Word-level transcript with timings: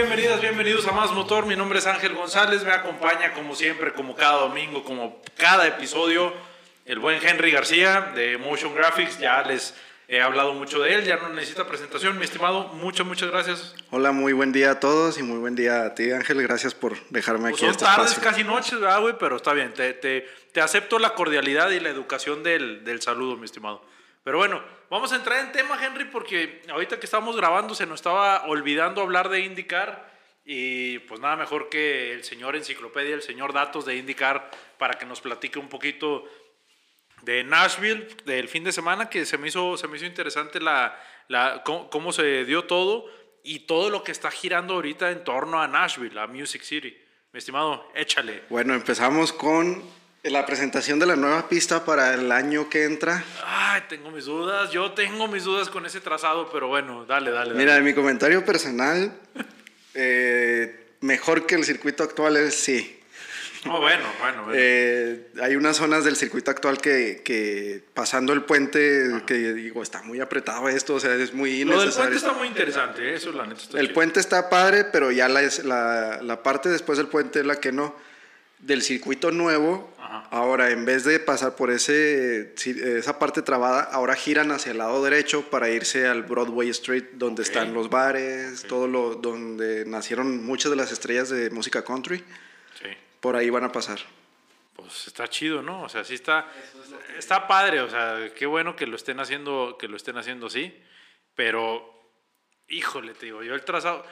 Bienvenidas, 0.00 0.42
bienvenidos 0.42 0.86
a 0.86 0.92
Más 0.92 1.10
Motor. 1.12 1.46
Mi 1.46 1.56
nombre 1.56 1.78
es 1.78 1.86
Ángel 1.86 2.12
González. 2.14 2.62
Me 2.64 2.70
acompaña 2.72 3.32
como 3.32 3.54
siempre, 3.54 3.94
como 3.94 4.14
cada 4.14 4.40
domingo, 4.42 4.84
como 4.84 5.22
cada 5.38 5.66
episodio, 5.66 6.34
el 6.84 6.98
buen 6.98 7.18
Henry 7.26 7.50
García 7.50 8.12
de 8.14 8.36
Motion 8.36 8.74
Graphics. 8.74 9.18
Ya 9.18 9.40
les 9.44 9.74
he 10.06 10.20
hablado 10.20 10.52
mucho 10.52 10.80
de 10.80 10.94
él, 10.96 11.04
ya 11.04 11.16
no 11.16 11.30
necesita 11.30 11.66
presentación. 11.66 12.18
Mi 12.18 12.26
estimado, 12.26 12.64
muchas, 12.74 13.06
muchas 13.06 13.30
gracias. 13.30 13.74
Hola, 13.90 14.12
muy 14.12 14.34
buen 14.34 14.52
día 14.52 14.72
a 14.72 14.80
todos 14.80 15.16
y 15.18 15.22
muy 15.22 15.38
buen 15.38 15.54
día 15.56 15.86
a 15.86 15.94
ti, 15.94 16.10
Ángel. 16.12 16.42
Gracias 16.42 16.74
por 16.74 16.92
dejarme 17.08 17.48
Pues 17.48 17.54
aquí 17.54 17.60
son 17.60 17.70
este 17.70 17.84
tardes, 17.86 18.12
espacio. 18.12 18.30
casi 18.30 18.44
noches, 18.44 18.78
¿verdad, 18.78 19.00
güey? 19.00 19.14
Pero 19.18 19.36
está 19.36 19.54
bien. 19.54 19.72
Te, 19.72 19.94
te- 19.94 20.28
te 20.52 20.60
acepto 20.60 20.98
la 20.98 21.14
cordialidad 21.14 21.70
y 21.70 21.80
la 21.80 21.88
educación 21.88 22.42
del, 22.42 22.84
del 22.84 23.00
saludo, 23.00 23.38
mi 23.38 23.46
estimado. 23.46 23.82
Pero 24.24 24.36
bueno, 24.36 24.60
vamos 24.90 25.12
a 25.12 25.16
entrar 25.16 25.44
en 25.44 25.52
tema, 25.52 25.78
Henry, 25.84 26.06
porque 26.06 26.62
ahorita 26.70 26.98
que 26.98 27.06
estábamos 27.06 27.36
grabando 27.36 27.74
se 27.74 27.86
nos 27.86 28.00
estaba 28.00 28.46
olvidando 28.46 29.00
hablar 29.00 29.28
de 29.28 29.40
IndyCar. 29.40 30.14
Y 30.44 31.00
pues 31.00 31.20
nada 31.20 31.34
mejor 31.34 31.68
que 31.68 32.12
el 32.12 32.22
señor 32.22 32.54
enciclopedia, 32.54 33.14
el 33.14 33.22
señor 33.22 33.52
datos 33.52 33.84
de 33.84 33.96
IndyCar, 33.96 34.50
para 34.78 34.94
que 34.94 35.04
nos 35.04 35.20
platique 35.20 35.58
un 35.58 35.68
poquito 35.68 36.24
de 37.22 37.42
Nashville 37.42 38.06
del 38.24 38.48
fin 38.48 38.62
de 38.62 38.72
semana, 38.72 39.10
que 39.10 39.26
se 39.26 39.38
me 39.38 39.48
hizo, 39.48 39.76
se 39.76 39.88
me 39.88 39.96
hizo 39.96 40.06
interesante 40.06 40.60
la, 40.60 40.96
la, 41.28 41.62
cómo, 41.64 41.90
cómo 41.90 42.12
se 42.12 42.44
dio 42.44 42.64
todo 42.64 43.06
y 43.42 43.60
todo 43.60 43.90
lo 43.90 44.04
que 44.04 44.12
está 44.12 44.30
girando 44.30 44.74
ahorita 44.74 45.10
en 45.10 45.24
torno 45.24 45.60
a 45.60 45.66
Nashville, 45.66 46.18
a 46.20 46.26
Music 46.26 46.62
City. 46.62 46.96
Mi 47.32 47.38
estimado, 47.38 47.90
échale. 47.94 48.44
Bueno, 48.48 48.74
empezamos 48.74 49.32
con 49.32 49.82
la 50.30 50.44
presentación 50.46 50.98
de 50.98 51.06
la 51.06 51.16
nueva 51.16 51.48
pista 51.48 51.84
para 51.84 52.14
el 52.14 52.30
año 52.32 52.68
que 52.68 52.84
entra. 52.84 53.24
Ay, 53.44 53.82
tengo 53.88 54.10
mis 54.10 54.24
dudas, 54.24 54.70
yo 54.70 54.92
tengo 54.92 55.28
mis 55.28 55.44
dudas 55.44 55.68
con 55.68 55.86
ese 55.86 56.00
trazado, 56.00 56.50
pero 56.50 56.68
bueno, 56.68 57.04
dale, 57.06 57.30
dale. 57.30 57.50
dale. 57.50 57.58
Mira, 57.58 57.76
en 57.76 57.84
mi 57.84 57.94
comentario 57.94 58.44
personal, 58.44 59.12
eh, 59.94 60.86
mejor 61.00 61.46
que 61.46 61.54
el 61.54 61.64
circuito 61.64 62.02
actual 62.02 62.36
es 62.36 62.54
sí. 62.54 62.92
No, 63.64 63.80
bueno, 63.80 64.04
bueno. 64.20 64.42
bueno. 64.44 64.52
Eh, 64.56 65.28
hay 65.42 65.56
unas 65.56 65.76
zonas 65.76 66.04
del 66.04 66.14
circuito 66.14 66.52
actual 66.52 66.78
que, 66.80 67.22
que 67.24 67.82
pasando 67.94 68.32
el 68.32 68.42
puente, 68.44 69.10
que 69.26 69.34
digo, 69.54 69.82
está 69.82 70.02
muy 70.02 70.20
apretado 70.20 70.68
esto, 70.68 70.94
o 70.94 71.00
sea, 71.00 71.14
es 71.14 71.34
muy 71.34 71.64
Lo 71.64 71.72
del 71.72 71.82
innecesario. 71.88 72.10
puente 72.10 72.16
está 72.16 72.32
muy 72.38 72.48
interesante, 72.48 73.14
eso 73.14 73.32
la 73.32 73.44
neta 73.44 73.60
está 73.60 73.78
El 73.80 73.86
chido. 73.86 73.94
puente 73.94 74.20
está 74.20 74.48
padre, 74.50 74.84
pero 74.84 75.10
ya 75.10 75.28
la, 75.28 75.42
es- 75.42 75.64
la, 75.64 76.20
la 76.22 76.42
parte 76.44 76.68
después 76.68 76.96
del 76.98 77.08
puente 77.08 77.40
es 77.40 77.46
la 77.46 77.56
que 77.56 77.72
no. 77.72 77.96
Del 78.58 78.82
circuito 78.82 79.30
nuevo, 79.30 79.92
Ajá. 79.98 80.28
ahora 80.30 80.70
en 80.70 80.84
vez 80.86 81.04
de 81.04 81.20
pasar 81.20 81.56
por 81.56 81.70
ese, 81.70 82.54
esa 82.54 83.18
parte 83.18 83.42
trabada, 83.42 83.82
ahora 83.82 84.14
giran 84.14 84.50
hacia 84.50 84.72
el 84.72 84.78
lado 84.78 85.04
derecho 85.04 85.50
para 85.50 85.68
irse 85.68 86.08
al 86.08 86.22
Broadway 86.22 86.70
Street, 86.70 87.04
donde 87.12 87.42
están 87.42 87.74
los 87.74 87.90
bares, 87.90 88.62
todo 88.62 88.88
lo 88.88 89.14
donde 89.14 89.84
nacieron 89.84 90.44
muchas 90.44 90.70
de 90.70 90.76
las 90.76 90.90
estrellas 90.90 91.28
de 91.28 91.50
música 91.50 91.84
country. 91.84 92.18
Sí. 92.80 92.88
Por 93.20 93.36
ahí 93.36 93.50
van 93.50 93.64
a 93.64 93.72
pasar. 93.72 94.00
Pues 94.74 95.06
está 95.06 95.28
chido, 95.28 95.62
¿no? 95.62 95.82
O 95.82 95.88
sea, 95.88 96.04
sí 96.04 96.14
está, 96.14 96.46
está 97.18 97.46
padre, 97.46 97.80
o 97.80 97.90
sea, 97.90 98.30
qué 98.34 98.46
bueno 98.46 98.76
que 98.76 98.86
lo 98.86 98.96
estén 98.96 99.20
haciendo, 99.20 99.76
que 99.78 99.88
lo 99.88 99.96
estén 99.96 100.18
haciendo 100.18 100.46
así, 100.46 100.74
pero, 101.34 102.10
híjole, 102.68 103.14
te 103.14 103.26
digo, 103.26 103.42
yo 103.42 103.54
el 103.54 103.64
trazado, 103.64 104.04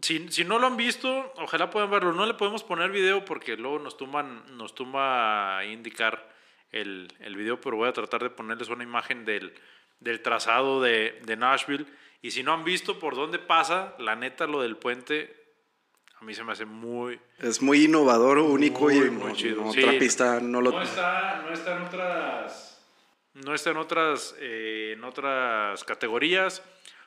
si, 0.00 0.28
si 0.30 0.44
no 0.44 0.58
lo 0.58 0.66
han 0.66 0.76
visto, 0.76 1.32
ojalá 1.36 1.70
puedan 1.70 1.90
verlo, 1.90 2.12
no 2.12 2.26
le 2.26 2.34
podemos 2.34 2.62
poner 2.62 2.90
video 2.90 3.24
porque 3.24 3.56
luego 3.56 3.78
nos 3.78 3.96
tumban, 3.96 4.44
nos 4.56 4.74
tumba 4.74 5.58
a 5.58 5.64
indicar 5.64 6.28
el, 6.72 7.12
el 7.20 7.36
video, 7.36 7.60
pero 7.60 7.76
voy 7.76 7.88
a 7.88 7.92
tratar 7.92 8.22
de 8.22 8.30
ponerles 8.30 8.68
una 8.68 8.84
imagen 8.84 9.24
del, 9.24 9.54
del 10.00 10.20
trazado 10.22 10.80
de, 10.82 11.20
de 11.24 11.36
Nashville, 11.36 11.86
y 12.22 12.30
si 12.32 12.42
no 12.42 12.52
han 12.52 12.64
visto 12.64 12.98
por 12.98 13.14
dónde 13.14 13.38
pasa, 13.38 13.94
la 13.98 14.16
neta, 14.16 14.46
lo 14.46 14.60
del 14.62 14.76
puente, 14.76 15.34
a 16.20 16.24
mí 16.24 16.34
se 16.34 16.42
me 16.44 16.52
hace 16.52 16.64
muy, 16.64 17.20
Es 17.38 17.62
muy 17.62 17.84
innovador, 17.84 18.38
único 18.38 18.90
y 18.90 18.96
muy, 18.96 19.06
en- 19.06 19.16
muy 19.18 19.32
chido. 19.34 19.64
otra 19.66 19.92
Sí. 19.92 19.98
pista 19.98 20.40
no 20.40 20.60
lo... 20.60 20.72
No 20.72 20.82
está, 20.82 21.42
no 21.46 21.52
está 21.52 21.76
en 21.76 21.82
otras. 21.82 22.72
No 23.34 23.54
está 23.54 23.70
en 23.70 23.76
otras, 23.76 24.34
eh, 24.40 24.94
en 24.96 25.04
otras 25.04 25.84
categorías. 25.84 26.62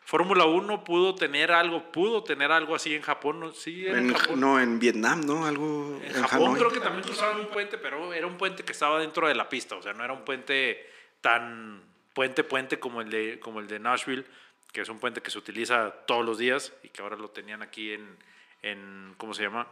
Fórmula 0.09 0.46
1 0.46 0.84
pudo 0.84 1.14
tener 1.14 1.52
algo, 1.52 1.92
pudo 1.92 2.24
tener 2.24 2.52
algo 2.52 2.74
así 2.74 2.96
en 2.96 3.03
Japón, 3.03 3.40
¿no? 3.40 3.52
Sí, 3.52 3.86
en, 3.86 3.96
en- 4.09 4.14
Japón. 4.16 4.40
no, 4.40 4.59
en 4.59 4.80
Vietnam, 4.80 5.22
¿no? 5.24 5.46
Algo 5.46 6.00
en 6.03 6.16
en 6.16 6.24
Japón 6.24 6.47
Hanoi. 6.47 6.58
creo 6.58 6.72
que 6.72 6.80
también 6.80 7.03
cruzaban 7.03 7.40
un 7.40 7.46
puente, 7.50 7.78
pero 7.78 8.12
era 8.12 8.25
un 8.25 8.36
puente 8.36 8.64
que 8.64 8.72
estaba 8.72 9.00
dentro 9.00 9.28
de 9.28 9.36
la 9.36 9.48
pista, 9.48 9.75
o 9.75 9.84
sea, 9.84 9.94
no 9.94 10.03
era 10.03 10.12
un 10.14 10.25
puente 10.25 10.84
tan 11.22 11.84
puente 12.16 12.44
puente 12.44 12.80
como 12.80 13.02
el 13.02 13.12
de 13.12 13.40
como 13.40 13.59
el 13.59 13.68
de 13.68 13.78
Nashville, 13.78 14.25
que 14.72 14.81
es 14.81 14.90
un 14.90 14.98
puente 14.98 15.22
que 15.22 15.30
se 15.30 15.38
utiliza 15.38 15.92
todos 16.08 16.25
los 16.25 16.40
días 16.40 16.74
y 16.81 16.90
que 16.90 17.03
ahora 17.03 17.16
lo 17.16 17.30
tenían 17.30 17.62
aquí 17.62 17.94
en 17.94 18.18
en 18.64 19.14
¿cómo 19.18 19.36
se 19.36 19.44
llama? 19.44 19.68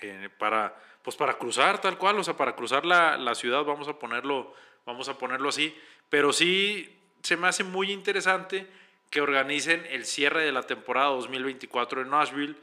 Eh, 0.00 0.30
para 0.38 0.74
pues 1.02 1.16
para 1.16 1.34
cruzar 1.34 1.82
tal 1.82 1.98
cual, 1.98 2.18
o 2.18 2.24
sea, 2.24 2.34
para 2.34 2.56
cruzar 2.56 2.86
la, 2.86 3.18
la 3.18 3.34
ciudad 3.34 3.62
vamos 3.62 3.88
a 3.88 3.98
ponerlo 3.98 4.54
vamos 4.86 5.06
a 5.10 5.18
ponerlo 5.18 5.50
así, 5.50 5.78
pero 6.08 6.32
sí 6.32 6.98
se 7.22 7.36
me 7.36 7.46
hace 7.46 7.62
muy 7.62 7.92
interesante 7.92 8.66
que 9.14 9.20
organicen 9.20 9.86
el 9.90 10.06
cierre 10.06 10.44
de 10.44 10.50
la 10.50 10.64
temporada 10.64 11.10
2024 11.10 12.02
en 12.02 12.10
Nashville. 12.10 12.56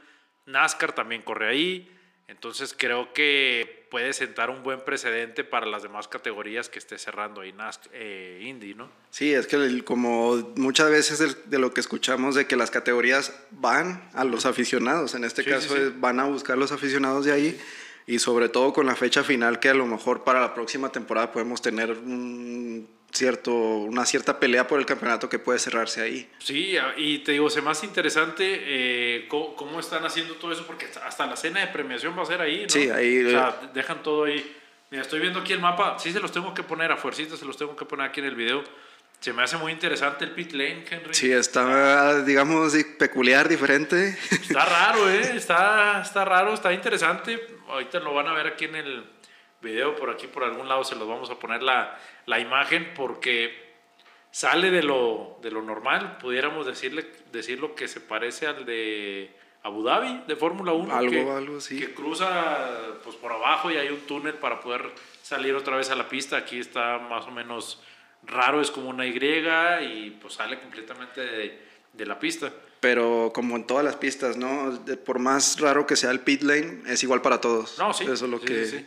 NASCAR 0.44 0.92
también 0.94 1.22
corre 1.22 1.48
ahí, 1.48 1.90
entonces 2.28 2.74
creo 2.76 3.14
que 3.14 3.86
puede 3.90 4.12
sentar 4.12 4.50
un 4.50 4.62
buen 4.62 4.80
precedente 4.84 5.44
para 5.44 5.64
las 5.64 5.82
demás 5.82 6.08
categorías 6.08 6.68
que 6.68 6.78
esté 6.78 6.98
cerrando 6.98 7.40
ahí 7.40 7.54
NASCAR, 7.54 7.88
eh, 7.94 8.40
Indy, 8.44 8.74
¿no? 8.74 8.90
Sí, 9.08 9.32
es 9.32 9.46
que 9.46 9.82
como 9.82 10.52
muchas 10.56 10.90
veces 10.90 11.48
de 11.48 11.58
lo 11.58 11.72
que 11.72 11.80
escuchamos 11.80 12.34
de 12.34 12.46
que 12.46 12.56
las 12.56 12.70
categorías 12.70 13.34
van 13.50 14.10
a 14.12 14.24
los 14.24 14.44
aficionados, 14.44 15.14
en 15.14 15.24
este 15.24 15.44
Sí, 15.44 15.48
caso 15.50 15.68
sí, 15.68 15.74
sí. 15.76 15.80
es- 15.86 16.00
van 16.02 16.20
a 16.20 16.24
buscar 16.24 16.58
los 16.58 16.70
aficionados 16.70 17.24
de 17.24 17.32
ahí 17.32 17.58
y 18.06 18.18
sobre 18.18 18.50
todo 18.50 18.74
con 18.74 18.84
la 18.84 18.94
fecha 18.94 19.24
final 19.24 19.58
que 19.58 19.70
a 19.70 19.74
lo 19.74 19.86
mejor 19.86 20.22
para 20.22 20.38
la 20.40 20.52
próxima 20.52 20.90
temporada 20.92 21.32
podemos 21.32 21.62
tener 21.62 21.92
un 21.92 22.86
cierto, 23.12 23.52
una 23.52 24.04
cierta 24.06 24.40
pelea 24.40 24.66
por 24.66 24.78
el 24.78 24.86
campeonato 24.86 25.28
que 25.28 25.38
puede 25.38 25.58
cerrarse 25.58 26.00
ahí. 26.02 26.30
Sí, 26.38 26.76
y 26.96 27.18
te 27.18 27.32
digo, 27.32 27.50
se 27.50 27.60
me 27.62 27.70
hace 27.70 27.86
interesante 27.86 28.44
eh, 28.48 29.26
cómo, 29.28 29.54
cómo 29.56 29.80
están 29.80 30.04
haciendo 30.04 30.34
todo 30.34 30.52
eso, 30.52 30.66
porque 30.66 30.86
hasta- 31.04 31.26
la 31.26 31.36
cena 31.36 31.60
de 31.60 31.66
premiación 31.68 32.16
va 32.18 32.22
a 32.22 32.26
ser 32.26 32.40
ahí, 32.40 32.62
¿no? 32.62 32.68
Sí, 32.68 32.90
ahí, 32.90 33.24
O 33.24 33.30
sea, 33.30 33.60
dejan 33.74 34.02
todo 34.02 34.24
ahí. 34.24 34.56
Mira, 34.90 35.02
estoy 35.02 35.20
viendo 35.20 35.40
aquí 35.40 35.52
el 35.52 35.60
mapa, 35.60 35.98
sí 35.98 36.12
se 36.12 36.20
los 36.20 36.32
tengo 36.32 36.52
que 36.54 36.62
poner 36.62 36.92
a 36.92 36.96
fuercitas, 36.96 37.38
se 37.38 37.44
los 37.46 37.56
tengo 37.56 37.74
que 37.76 37.84
poner 37.84 38.06
aquí 38.08 38.20
en 38.20 38.26
el 38.26 38.34
video. 38.34 38.62
Se 39.20 39.32
me 39.32 39.42
hace 39.42 39.56
muy 39.56 39.70
interesante 39.72 40.24
el 40.24 40.32
pit 40.32 40.52
lane, 40.52 40.84
Henry. 40.90 41.14
Sí, 41.14 41.30
está, 41.30 42.22
digamos, 42.24 42.72
di- 42.72 42.82
peculiar, 42.98 43.48
diferente. 43.48 44.18
Está 44.30 44.64
raro, 44.64 45.08
¿eh? 45.10 45.32
Está, 45.36 46.02
está 46.02 46.24
raro, 46.24 46.52
está 46.54 46.72
interesante. 46.72 47.40
Ahorita 47.68 48.00
lo 48.00 48.12
van 48.14 48.26
a 48.26 48.32
ver 48.34 48.48
aquí 48.48 48.64
en 48.64 48.74
el 48.74 49.04
video, 49.62 49.96
por 49.96 50.10
aquí, 50.10 50.26
por 50.26 50.44
algún 50.44 50.68
lado, 50.68 50.84
se 50.84 50.96
los 50.96 51.08
vamos 51.08 51.30
a 51.30 51.38
poner 51.38 51.62
la, 51.62 51.98
la 52.26 52.38
imagen 52.38 52.92
porque 52.94 53.72
sale 54.30 54.70
de 54.70 54.82
lo, 54.82 55.38
de 55.42 55.50
lo 55.50 55.62
normal. 55.62 56.18
Pudiéramos 56.18 56.66
decirle, 56.66 57.06
decirlo 57.30 57.74
que 57.74 57.88
se 57.88 58.00
parece 58.00 58.46
al 58.46 58.66
de 58.66 59.30
Abu 59.62 59.84
Dhabi, 59.84 60.24
de 60.26 60.36
Fórmula 60.36 60.72
1. 60.72 60.94
Algo, 60.94 61.10
que, 61.10 61.30
algo 61.30 61.56
así. 61.58 61.78
Que 61.78 61.94
cruza 61.94 62.68
pues, 63.04 63.16
por 63.16 63.32
abajo 63.32 63.70
y 63.70 63.76
hay 63.76 63.88
un 63.88 64.00
túnel 64.00 64.34
para 64.34 64.60
poder 64.60 64.90
salir 65.22 65.54
otra 65.54 65.76
vez 65.76 65.90
a 65.90 65.94
la 65.94 66.08
pista. 66.08 66.36
Aquí 66.36 66.58
está 66.58 66.98
más 66.98 67.26
o 67.26 67.30
menos 67.30 67.80
raro, 68.24 68.60
es 68.60 68.70
como 68.70 68.88
una 68.88 69.06
Y 69.06 69.16
y 69.16 70.18
pues 70.20 70.34
sale 70.34 70.58
completamente 70.58 71.20
de, 71.20 71.58
de 71.92 72.06
la 72.06 72.18
pista. 72.18 72.52
Pero 72.80 73.30
como 73.32 73.54
en 73.54 73.64
todas 73.64 73.84
las 73.84 73.94
pistas, 73.94 74.36
¿no? 74.36 74.84
Por 75.04 75.20
más 75.20 75.60
raro 75.60 75.86
que 75.86 75.94
sea 75.94 76.10
el 76.10 76.18
pit 76.18 76.42
lane, 76.42 76.82
es 76.88 77.02
igual 77.04 77.22
para 77.22 77.40
todos. 77.40 77.78
No, 77.78 77.92
sí. 77.92 78.02
Eso 78.02 78.12
es 78.12 78.22
lo 78.22 78.40
Sí, 78.40 78.44
que, 78.44 78.64
sí, 78.64 78.78
sí. 78.78 78.86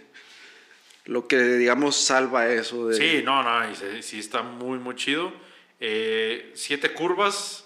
Lo 1.05 1.27
que 1.27 1.37
digamos 1.37 1.95
salva 1.95 2.47
eso 2.47 2.87
de. 2.87 2.95
Sí, 2.95 3.23
no, 3.23 3.43
no, 3.43 3.69
y 3.69 3.75
sí, 3.75 4.01
sí 4.01 4.19
está 4.19 4.41
muy, 4.41 4.79
muy 4.79 4.95
chido. 4.95 5.31
Eh, 5.79 6.51
siete 6.55 6.93
curvas 6.93 7.65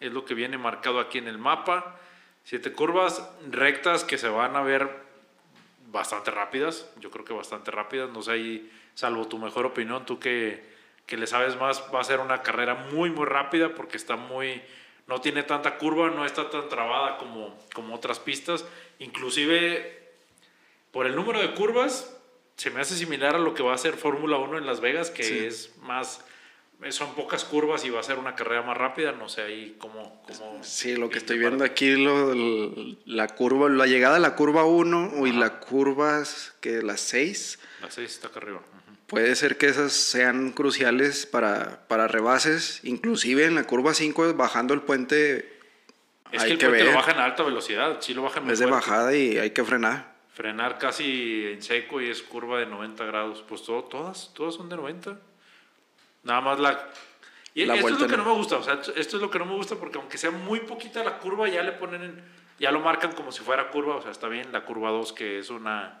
es 0.00 0.12
lo 0.12 0.24
que 0.24 0.34
viene 0.34 0.58
marcado 0.58 0.98
aquí 0.98 1.18
en 1.18 1.28
el 1.28 1.38
mapa. 1.38 1.98
Siete 2.42 2.72
curvas 2.72 3.22
rectas 3.48 4.02
que 4.02 4.18
se 4.18 4.28
van 4.28 4.56
a 4.56 4.62
ver 4.62 4.88
bastante 5.92 6.30
rápidas. 6.30 6.90
Yo 6.98 7.10
creo 7.10 7.24
que 7.24 7.32
bastante 7.32 7.70
rápidas. 7.70 8.10
No 8.10 8.22
sé, 8.22 8.32
ahí, 8.32 8.72
salvo 8.94 9.28
tu 9.28 9.38
mejor 9.38 9.66
opinión, 9.66 10.04
tú 10.04 10.18
que, 10.18 10.64
que 11.06 11.16
le 11.16 11.26
sabes 11.26 11.56
más, 11.56 11.84
va 11.94 12.00
a 12.00 12.04
ser 12.04 12.20
una 12.20 12.42
carrera 12.42 12.74
muy, 12.92 13.10
muy 13.10 13.26
rápida 13.26 13.74
porque 13.74 13.96
está 13.96 14.16
muy... 14.16 14.62
No 15.06 15.20
tiene 15.20 15.42
tanta 15.42 15.76
curva, 15.76 16.10
no 16.10 16.24
está 16.24 16.50
tan 16.50 16.68
trabada 16.68 17.18
como, 17.18 17.58
como 17.74 17.94
otras 17.94 18.20
pistas. 18.20 18.64
Inclusive, 19.00 20.12
por 20.92 21.06
el 21.06 21.16
número 21.16 21.40
de 21.40 21.52
curvas, 21.52 22.16
se 22.60 22.70
me 22.70 22.82
hace 22.82 22.94
similar 22.94 23.36
a 23.36 23.38
lo 23.38 23.54
que 23.54 23.62
va 23.62 23.72
a 23.72 23.78
ser 23.78 23.94
Fórmula 23.96 24.36
1 24.36 24.58
en 24.58 24.66
Las 24.66 24.80
Vegas, 24.82 25.10
que 25.10 25.22
Sí. 25.22 25.38
es 25.46 25.72
más, 25.80 26.20
son 26.90 27.14
pocas 27.14 27.42
curvas 27.44 27.86
y 27.86 27.88
va 27.90 28.00
a 28.00 28.02
ser 28.02 28.18
una 28.18 28.34
carrera 28.34 28.60
más 28.60 28.76
rápida, 28.76 29.12
no 29.12 29.30
sé 29.30 29.40
ahí 29.40 29.76
cómo... 29.78 30.22
cómo 30.26 30.58
Sí, 30.62 30.94
lo 30.94 31.08
que 31.08 31.16
estoy 31.16 31.38
viendo 31.38 31.58
para- 31.60 31.70
aquí, 31.70 31.92
lo- 31.96 32.34
la 33.06 33.28
curva, 33.28 33.70
la 33.70 33.86
llegada 33.86 34.16
a 34.16 34.20
la 34.20 34.34
curva 34.34 34.64
1 34.66 35.26
y 35.26 35.32
la 35.32 35.58
curva 35.58 36.22
que 36.60 36.82
las 36.82 37.00
6, 37.00 37.60
La 37.80 37.90
6 37.90 38.10
está 38.10 38.28
acá 38.28 38.40
arriba. 38.40 38.60
puede 39.06 39.34
ser 39.36 39.56
que 39.56 39.66
esas 39.66 39.92
sean 39.94 40.50
cruciales 40.52 41.24
para, 41.24 41.88
para 41.88 42.08
rebases, 42.08 42.80
inclusive 42.82 43.46
en 43.46 43.54
la 43.54 43.64
curva 43.64 43.94
5 43.94 44.34
bajando 44.34 44.74
el 44.74 44.82
puente 44.82 45.58
Es 46.30 46.42
hay 46.42 46.48
que 46.48 46.52
el 46.52 46.58
que 46.58 46.66
puente 46.66 46.84
ver. 46.84 46.92
lo 46.92 46.98
bajan 46.98 47.18
a 47.20 47.24
alta 47.24 47.42
velocidad, 47.42 47.96
sí 48.00 48.12
lo 48.12 48.22
bajan 48.22 48.44
muy 48.44 48.52
Es 48.52 48.58
de 48.58 48.68
fuerte. 48.68 48.86
bajada 48.90 49.16
y 49.16 49.38
hay 49.38 49.50
que 49.52 49.64
frenar. 49.64 50.09
Frenar 50.40 50.78
casi 50.78 51.48
en 51.52 51.60
seco 51.60 52.00
y 52.00 52.08
es 52.08 52.22
curva 52.22 52.58
de 52.58 52.64
90 52.64 53.04
grados. 53.04 53.44
Pues 53.46 53.62
todo, 53.62 53.84
todas, 53.84 54.32
todas 54.32 54.54
son 54.54 54.70
de 54.70 54.76
90. 54.76 55.18
Nada 56.22 56.40
más 56.40 56.58
la... 56.58 56.88
Y 57.54 57.66
La 57.66 57.74
esto 57.74 57.88
es 57.88 58.00
lo 58.00 58.06
que 58.08 58.16
no. 58.16 58.24
me 58.24 58.32
gusta, 58.32 58.56
o 58.56 58.62
sea, 58.62 58.80
esto 58.96 59.16
es 59.16 59.22
lo 59.22 59.28
que 59.30 59.38
no 59.38 59.44
me 59.44 59.54
gusta 59.54 59.74
porque 59.76 59.98
aunque 59.98 60.16
sea 60.16 60.30
muy 60.30 60.60
poquita 60.60 61.04
la 61.04 61.18
curva, 61.18 61.46
ya 61.46 61.62
le 61.62 61.72
ponen, 61.72 62.02
en- 62.02 62.24
ya 62.58 62.70
lo 62.70 62.80
marcan 62.80 63.12
como 63.12 63.32
si 63.32 63.42
fuera 63.42 63.68
curva, 63.70 63.96
o 63.96 64.00
sea, 64.02 64.12
está 64.12 64.28
bien 64.28 64.50
la 64.50 64.64
curva 64.64 64.88
2 64.90 65.12
que 65.12 65.38
es 65.40 65.50
una, 65.50 66.00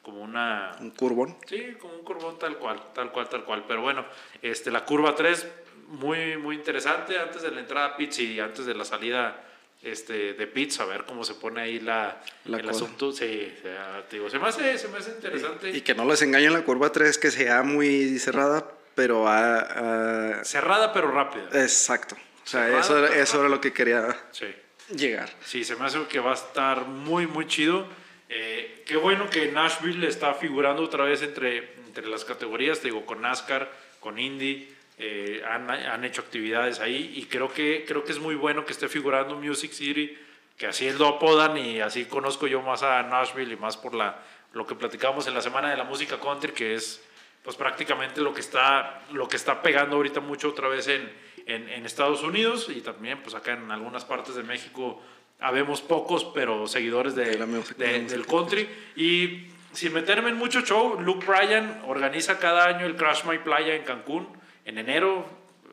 como 0.00 0.22
una, 0.22 0.70
Un 0.80 0.90
curvón. 0.92 1.36
Sí, 1.46 1.74
como 1.78 1.92
un 1.94 2.04
curvón 2.04 2.38
tal 2.38 2.56
cual, 2.56 2.80
tal 2.94 3.10
cual, 3.12 3.28
tal 3.28 3.44
cual. 3.44 3.64
Pero 3.68 3.82
bueno, 3.82 4.06
este, 4.40 4.70
la 4.70 4.86
curva 4.86 5.14
3, 5.14 5.46
muy, 5.88 6.38
muy 6.38 6.56
interesante. 6.56 7.18
Antes 7.18 7.42
de 7.42 7.50
la 7.50 7.60
entrada 7.60 7.86
a 7.88 7.96
pits 7.98 8.20
y 8.20 8.40
antes 8.40 8.64
de 8.64 8.74
la 8.74 8.86
salida 8.86 9.44
este, 9.84 10.32
de 10.34 10.46
pits, 10.46 10.80
a 10.80 10.84
ver 10.86 11.04
cómo 11.04 11.24
se 11.24 11.34
pone 11.34 11.60
ahí 11.60 11.80
la, 11.80 12.20
La 12.46 12.58
el 12.58 12.68
asunto. 12.68 13.12
Sí, 13.12 13.52
o 13.58 13.62
sea, 13.62 14.04
digo, 14.10 14.30
se 14.30 14.38
me 14.38 14.48
hace, 14.48 14.78
se 14.78 14.88
me 14.88 14.98
hace 14.98 15.10
interesante. 15.12 15.70
Y 15.70 15.80
que 15.82 15.94
no 15.94 16.04
les 16.04 16.22
engañen 16.22 16.52
la 16.52 16.62
curva 16.62 16.90
3, 16.90 17.18
que 17.18 17.30
sea 17.30 17.62
muy 17.62 18.18
cerrada, 18.18 18.66
pero 18.94 19.28
a, 19.28 20.38
a- 20.40 20.44
Cerrada 20.44 20.92
pero 20.92 21.10
rápida. 21.10 21.48
Exacto. 21.62 22.14
O 22.16 22.46
sea, 22.46 22.62
Cerrada, 22.64 22.80
eso, 22.80 22.98
era- 23.06 23.16
eso 23.16 23.40
era 23.40 23.48
lo 23.48 23.60
que 23.60 23.72
quería 23.72 24.16
Sí. 24.32 24.46
llegar. 24.94 25.30
Sí, 25.44 25.64
se 25.64 25.76
me 25.76 25.86
hace 25.86 26.02
que 26.08 26.18
va 26.20 26.32
a 26.32 26.34
estar 26.34 26.86
muy, 26.86 27.26
muy 27.26 27.46
chido. 27.46 27.86
Eh, 28.28 28.82
qué 28.86 28.96
bueno 28.96 29.28
que 29.30 29.52
Nashville 29.52 30.06
está 30.08 30.34
figurando 30.34 30.82
otra 30.82 31.04
vez 31.04 31.22
entre, 31.22 31.74
entre 31.86 32.06
las 32.08 32.24
categorías, 32.24 32.80
te 32.80 32.88
digo, 32.88 33.04
con 33.06 33.20
NASCAR, 33.22 33.70
con 34.00 34.18
Indy, 34.18 34.73
eh, 34.98 35.42
han, 35.48 35.70
han 35.70 36.04
hecho 36.04 36.20
actividades 36.22 36.80
ahí 36.80 37.12
y 37.16 37.24
creo 37.26 37.52
que, 37.52 37.84
creo 37.86 38.04
que 38.04 38.12
es 38.12 38.18
muy 38.18 38.34
bueno 38.34 38.64
que 38.64 38.72
esté 38.72 38.88
figurando 38.88 39.34
Music 39.36 39.72
City, 39.72 40.16
que 40.56 40.66
así 40.68 40.90
lo 40.92 41.08
apodan 41.08 41.56
y 41.58 41.80
así 41.80 42.04
conozco 42.04 42.46
yo 42.46 42.62
más 42.62 42.82
a 42.82 43.02
Nashville 43.02 43.52
y 43.54 43.56
más 43.56 43.76
por 43.76 43.94
la, 43.94 44.18
lo 44.52 44.66
que 44.66 44.74
platicamos 44.76 45.26
en 45.26 45.34
la 45.34 45.42
Semana 45.42 45.70
de 45.70 45.76
la 45.76 45.84
Música 45.84 46.18
Country, 46.20 46.52
que 46.52 46.74
es 46.74 47.02
pues 47.42 47.56
prácticamente 47.56 48.20
lo 48.20 48.32
que 48.32 48.40
está, 48.40 49.02
lo 49.12 49.28
que 49.28 49.36
está 49.36 49.60
pegando 49.62 49.96
ahorita 49.96 50.20
mucho 50.20 50.48
otra 50.48 50.68
vez 50.68 50.86
en, 50.88 51.12
en, 51.46 51.68
en 51.68 51.84
Estados 51.84 52.22
Unidos 52.22 52.68
y 52.74 52.80
también 52.80 53.20
pues 53.22 53.34
acá 53.34 53.52
en 53.52 53.70
algunas 53.70 54.04
partes 54.04 54.34
de 54.34 54.42
México 54.44 55.02
habemos 55.40 55.82
pocos, 55.82 56.24
pero 56.32 56.66
seguidores 56.68 57.14
de, 57.14 57.36
De 57.36 57.44
música, 57.46 57.84
de- 57.84 58.00
del 58.06 58.24
country. 58.26 58.66
Y 58.96 59.48
sin 59.72 59.92
meterme 59.92 60.30
en 60.30 60.36
mucho 60.36 60.60
show, 60.62 60.98
Luke 61.00 61.26
Bryan 61.26 61.82
organiza 61.86 62.38
cada 62.38 62.64
año 62.66 62.86
el 62.86 62.94
Crash 62.96 63.24
My 63.24 63.38
Playa 63.38 63.74
en 63.74 63.82
Cancún, 63.82 64.26
en 64.64 64.78
enero, 64.78 65.26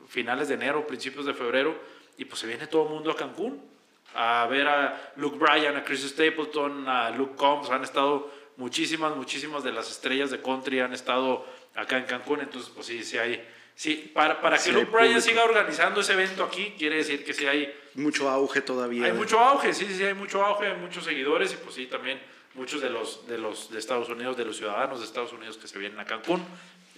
finales 0.08 0.48
de 0.48 0.56
enero, 0.56 0.88
principios 0.88 1.26
de 1.26 1.34
febrero, 1.34 1.76
y 2.18 2.26
pues 2.26 2.40
se 2.40 2.48
viene 2.48 2.68
todo 2.68 2.84
el 2.84 2.90
mundo 2.90 3.12
a 3.12 3.16
Cancún 3.16 3.72
a 4.14 4.46
ver 4.48 4.68
a 4.68 5.14
Luke 5.16 5.38
Bryan, 5.38 5.78
a 5.78 5.84
Chris 5.84 6.02
Stapleton, 6.02 6.88
a 6.88 7.12
Luke 7.12 7.36
Combs, 7.36 7.70
han 7.70 7.84
estado 7.84 8.32
muchísimas, 8.58 9.16
muchísimas 9.16 9.64
de 9.64 9.72
las 9.72 9.90
estrellas 9.90 10.32
de 10.32 10.42
country 10.42 10.80
han 10.82 10.94
estado 10.94 11.46
acá 11.76 11.98
en 11.98 12.04
Cancún, 12.06 12.42
entonces 12.42 12.72
pues 12.74 12.88
sí, 12.88 13.04
sí 13.04 13.18
hay, 13.18 13.48
sí, 13.76 14.12
para, 14.14 14.42
para 14.42 14.58
que 14.58 14.64
Sí 14.64 14.72
Luke 14.72 14.86
Bryan 14.92 15.14
público. 15.14 15.22
siga 15.22 15.44
organizando 15.44 16.02
ese 16.02 16.14
evento 16.14 16.44
aquí, 16.44 16.76
quiere 16.78 16.98
decir 16.98 17.24
que 17.24 17.34
sí 17.34 17.46
hay, 17.46 17.74
Mucho 17.96 18.30
auge 18.30 18.62
todavía. 18.62 19.06
hay 19.06 19.14
mucho 19.14 19.40
auge, 19.40 19.74
sí, 19.74 19.88
sí, 19.90 20.04
hay 20.04 20.14
mucho 20.14 20.44
auge, 20.44 20.68
hay 20.68 20.78
muchos 20.78 21.06
seguidores 21.06 21.54
y 21.54 21.58
pues 21.58 21.76
sí, 21.76 21.86
también 21.86 22.22
muchos 22.54 22.82
de 22.82 22.90
los 22.90 23.26
de 23.28 23.38
los 23.38 23.72
de 23.72 23.80
Estados 23.80 24.10
Unidos, 24.10 24.36
de 24.36 24.44
los 24.44 24.58
ciudadanos 24.58 25.00
de 25.00 25.06
Estados 25.06 25.32
Unidos 25.32 25.58
que 25.58 25.70
se 25.70 25.80
vienen 25.80 26.00
a 26.00 26.06
Cancún 26.06 26.44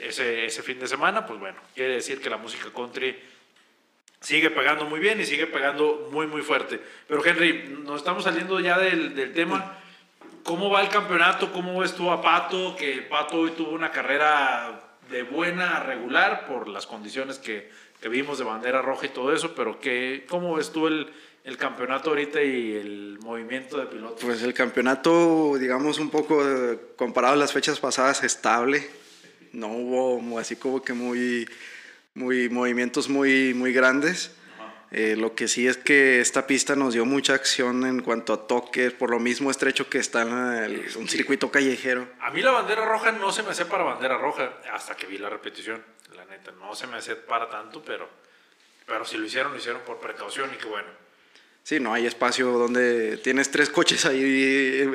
ese, 0.08 0.46
ese 0.46 0.62
fin 0.62 0.80
de 0.80 0.88
semana, 0.88 1.26
pues 1.26 1.40
bueno, 1.40 1.58
quiere 1.74 1.96
decir 1.96 2.22
que 2.22 2.30
la 2.30 2.38
música 2.38 2.70
country 2.76 3.16
sigue 4.24 4.50
pegando 4.50 4.86
muy 4.86 5.00
bien 5.00 5.20
y 5.20 5.26
sigue 5.26 5.48
pegando 5.48 6.10
muy, 6.12 6.28
muy 6.28 6.42
fuerte. 6.42 6.80
Pero 7.08 7.24
Henry, 7.26 7.78
nos 7.84 7.98
estamos 7.98 8.24
saliendo 8.24 8.60
ya 8.60 8.80
del, 8.80 9.16
del 9.16 9.34
tema. 9.34 9.78
¿Cómo 10.44 10.70
va 10.70 10.82
el 10.82 10.90
campeonato? 10.90 11.52
¿Cómo 11.52 11.84
tú 11.90 12.10
a 12.10 12.22
Pato? 12.22 12.76
Que 12.76 13.02
Pato 13.02 13.40
hoy 13.40 13.52
tuvo 13.52 13.72
una 13.72 13.92
carrera 13.92 14.98
de 15.10 15.24
buena 15.24 15.78
a 15.78 15.84
regular 15.84 16.48
por 16.48 16.68
las 16.68 16.88
condiciones 16.88 17.38
que, 17.38 17.70
que 18.02 18.10
vimos 18.10 18.38
de 18.38 18.46
bandera 18.46 18.82
roja 18.82 19.06
y 19.06 19.10
todo 19.10 19.34
eso, 19.34 19.54
pero 19.56 19.80
que, 19.80 20.26
¿cómo 20.28 20.56
ves 20.56 20.72
tú 20.72 20.88
el, 20.88 21.12
el 21.44 21.58
campeonato 21.58 22.10
ahorita 22.10 22.42
y 22.42 22.76
el 22.76 23.20
movimiento 23.20 23.78
de 23.78 23.86
pilotos? 23.86 24.24
Pues 24.24 24.42
el 24.44 24.54
campeonato, 24.54 25.58
digamos, 25.58 26.00
un 26.00 26.10
poco 26.10 26.42
eh, 26.46 26.80
comparado 26.96 27.34
a 27.34 27.38
las 27.38 27.52
fechas 27.52 27.80
pasadas, 27.80 28.24
estable. 28.24 28.90
No 29.54 29.68
hubo 29.68 30.40
así 30.40 30.56
como 30.56 30.82
que 30.84 30.94
muy, 30.94 31.48
muy 32.16 32.50
movimientos 32.50 33.08
muy, 33.10 33.54
muy 33.54 33.72
grandes. 33.74 34.32
Eh, 34.92 35.16
lo 35.18 35.34
que 35.34 35.48
sí 35.48 35.68
es 35.68 35.78
que 35.78 36.22
esta 36.22 36.46
pista 36.46 36.76
nos 36.76 36.94
dio 36.94 37.04
mucha 37.04 37.34
acción 37.34 37.84
en 37.88 38.02
cuanto 38.02 38.32
a 38.34 38.46
toques, 38.48 38.94
por 38.94 39.10
lo 39.10 39.20
mismo 39.20 39.50
estrecho 39.50 39.90
que 39.90 39.98
está 39.98 40.22
en 40.22 40.64
el- 40.64 40.86
un 40.98 41.08
circuito 41.08 41.50
callejero. 41.50 42.08
A 42.20 42.30
mí 42.30 42.44
la 42.44 42.52
bandera 42.52 42.86
roja 42.86 43.12
no 43.12 43.32
se 43.32 43.42
me 43.42 43.50
hace 43.50 43.66
para 43.66 43.84
bandera 43.84 44.20
roja, 44.20 44.54
hasta 44.72 44.96
que 44.96 45.08
vi 45.08 45.18
la 45.18 45.30
repetición, 45.30 45.84
la 46.16 46.26
neta, 46.26 46.52
no 46.60 46.76
se 46.76 46.86
me 46.86 46.98
hace 46.98 47.16
para 47.16 47.50
tanto, 47.50 47.82
pero, 47.84 48.08
pero 48.86 49.04
si 49.04 49.18
lo 49.18 49.26
hicieron, 49.26 49.54
lo 49.54 49.58
hicieron 49.58 49.82
por 49.82 50.00
precaución 50.00 50.52
y 50.54 50.58
que 50.58 50.68
bueno. 50.68 50.88
Sí, 51.64 51.80
no 51.80 51.92
hay 51.92 52.06
espacio 52.06 52.52
donde 52.52 53.18
tienes 53.18 53.50
tres 53.50 53.72
coches 53.72 54.06
ahí. 54.06 54.22
eh, 54.24 54.88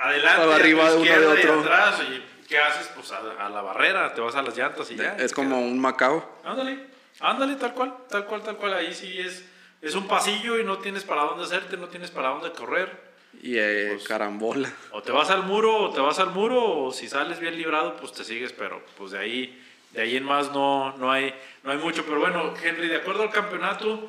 Adelante, 0.00 0.54
arriba 0.54 0.90
de 0.90 0.96
uno 0.96 1.04
de 1.04 1.20
y 1.20 1.24
otro. 1.44 1.60
atrás, 1.60 2.00
y 2.00 2.22
¿qué 2.48 2.58
haces? 2.58 2.88
Pues 2.94 3.12
a, 3.12 3.18
a 3.44 3.48
la 3.48 3.60
barrera, 3.62 4.12
te 4.14 4.20
vas 4.20 4.34
a 4.34 4.42
las 4.42 4.56
llantas 4.56 4.90
y 4.90 4.96
ya. 4.96 5.16
Es 5.16 5.32
como 5.32 5.60
un 5.60 5.78
Macao. 5.78 6.40
Ándale, 6.44 6.78
ándale, 7.20 7.56
tal 7.56 7.74
cual, 7.74 7.94
tal 8.08 8.24
cual, 8.26 8.42
tal 8.42 8.56
cual, 8.56 8.74
ahí 8.74 8.94
sí 8.94 9.18
es, 9.18 9.44
es 9.82 9.94
un 9.94 10.06
pasillo 10.08 10.58
y 10.58 10.64
no 10.64 10.78
tienes 10.78 11.04
para 11.04 11.22
dónde 11.22 11.44
hacerte, 11.44 11.76
no 11.76 11.88
tienes 11.88 12.10
para 12.10 12.28
dónde 12.30 12.50
correr. 12.52 13.08
Y 13.42 13.56
eh, 13.58 13.90
Pues- 13.92 14.08
carambola. 14.08 14.72
O 14.92 15.02
te 15.02 15.12
vas 15.12 15.30
al 15.30 15.42
muro, 15.44 15.76
o 15.76 15.92
te 15.92 16.00
vas 16.00 16.18
al 16.18 16.30
muro, 16.30 16.84
o 16.84 16.92
si 16.92 17.08
sales 17.08 17.38
bien 17.38 17.56
librado, 17.56 17.96
pues 17.96 18.12
te 18.12 18.24
sigues, 18.24 18.52
pero 18.52 18.82
pues 18.96 19.10
de 19.12 19.18
ahí, 19.18 19.64
de 19.92 20.00
ahí 20.02 20.16
en 20.16 20.24
más 20.24 20.50
no, 20.52 20.96
no, 20.96 21.12
hay, 21.12 21.34
no 21.62 21.70
hay 21.70 21.78
mucho. 21.78 22.04
Pero 22.04 22.18
bueno, 22.20 22.54
Henry, 22.62 22.88
de 22.88 22.96
acuerdo 22.96 23.22
al 23.24 23.30
campeonato, 23.30 24.08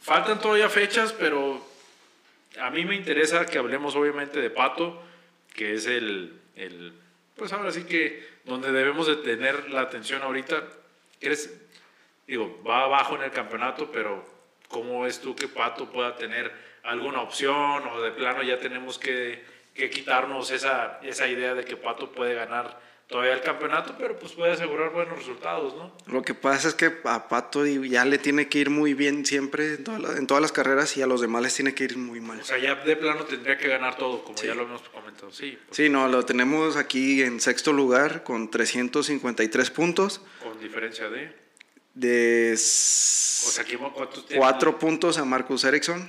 faltan 0.00 0.40
todavía 0.40 0.68
fechas, 0.68 1.12
pero 1.12 1.64
a 2.60 2.70
mí 2.70 2.84
me 2.84 2.96
interesa 2.96 3.46
que 3.46 3.58
hablemos 3.58 3.94
obviamente 3.94 4.40
de 4.40 4.50
Pato, 4.50 5.00
que 5.54 5.74
es 5.74 5.86
el, 5.86 6.38
el 6.56 6.92
pues 7.36 7.52
ahora 7.52 7.70
sí 7.70 7.84
que 7.84 8.26
donde 8.44 8.72
debemos 8.72 9.06
de 9.06 9.16
tener 9.16 9.70
la 9.70 9.82
atención 9.82 10.22
ahorita. 10.22 10.64
¿Crees? 11.20 11.54
Digo, 12.26 12.62
va 12.66 12.84
abajo 12.84 13.16
en 13.16 13.22
el 13.22 13.30
campeonato, 13.30 13.90
pero 13.92 14.24
¿cómo 14.68 15.02
ves 15.02 15.20
tú 15.20 15.36
que 15.36 15.48
Pato 15.48 15.90
pueda 15.90 16.16
tener 16.16 16.50
alguna 16.82 17.20
opción 17.20 17.86
o 17.86 18.00
de 18.00 18.12
plano 18.12 18.42
ya 18.42 18.58
tenemos 18.58 18.98
que, 18.98 19.44
que 19.74 19.90
quitarnos 19.90 20.50
esa, 20.50 21.00
esa 21.02 21.28
idea 21.28 21.54
de 21.54 21.64
que 21.64 21.76
Pato 21.76 22.10
puede 22.12 22.34
ganar 22.34 22.80
todavía 23.08 23.34
el 23.34 23.40
campeonato, 23.42 23.94
pero 23.98 24.18
pues 24.18 24.32
puede 24.32 24.52
asegurar 24.52 24.90
buenos 24.92 25.16
resultados, 25.18 25.74
¿no? 25.76 25.92
Lo 26.12 26.22
que 26.22 26.34
pasa 26.34 26.68
es 26.68 26.74
que 26.74 26.92
a 27.04 27.28
Pato 27.28 27.64
ya 27.66 28.04
le 28.04 28.18
tiene 28.18 28.48
que 28.48 28.58
ir 28.58 28.70
muy 28.70 28.94
bien 28.94 29.24
siempre 29.24 29.74
en, 29.74 29.84
toda 29.84 29.98
la- 30.00 30.12
en 30.16 30.26
todas 30.26 30.40
las 30.42 30.50
carreras 30.52 30.96
y 30.96 31.02
a 31.02 31.06
los 31.06 31.20
demás 31.20 31.42
les 31.42 31.54
tiene 31.54 31.74
que 31.74 31.84
ir 31.84 31.96
muy 31.96 32.20
mal. 32.20 32.40
O 32.40 32.44
sea, 32.44 32.58
ya 32.58 32.74
de 32.74 32.96
plano 32.96 33.24
tendría 33.24 33.56
que 33.58 33.68
ganar 33.68 33.96
todo, 33.96 34.24
como 34.24 34.36
Sí. 34.38 34.46
ya 34.48 34.54
lo 34.54 34.62
hemos 34.62 34.82
comentado. 34.88 35.30
Sí, 35.30 35.56
Sí, 35.70 35.88
no, 35.88 36.08
lo 36.08 36.24
tenemos 36.24 36.76
aquí 36.76 37.22
en 37.22 37.40
sexto 37.40 37.72
lugar 37.72 38.24
con 38.24 38.50
353 38.50 39.70
puntos. 39.70 40.20
con 40.42 40.58
diferencia 40.60 41.08
de... 41.08 41.32
De 41.94 42.52
O 42.52 42.56
sea, 42.56 43.64
¿quién- 43.64 43.78
¿cuántos 43.78 44.26
tiene? 44.26 44.38
cuatro 44.40 44.78
puntos 44.78 45.16
a 45.16 45.24
Marcus 45.24 45.64
Ericsson, 45.64 46.06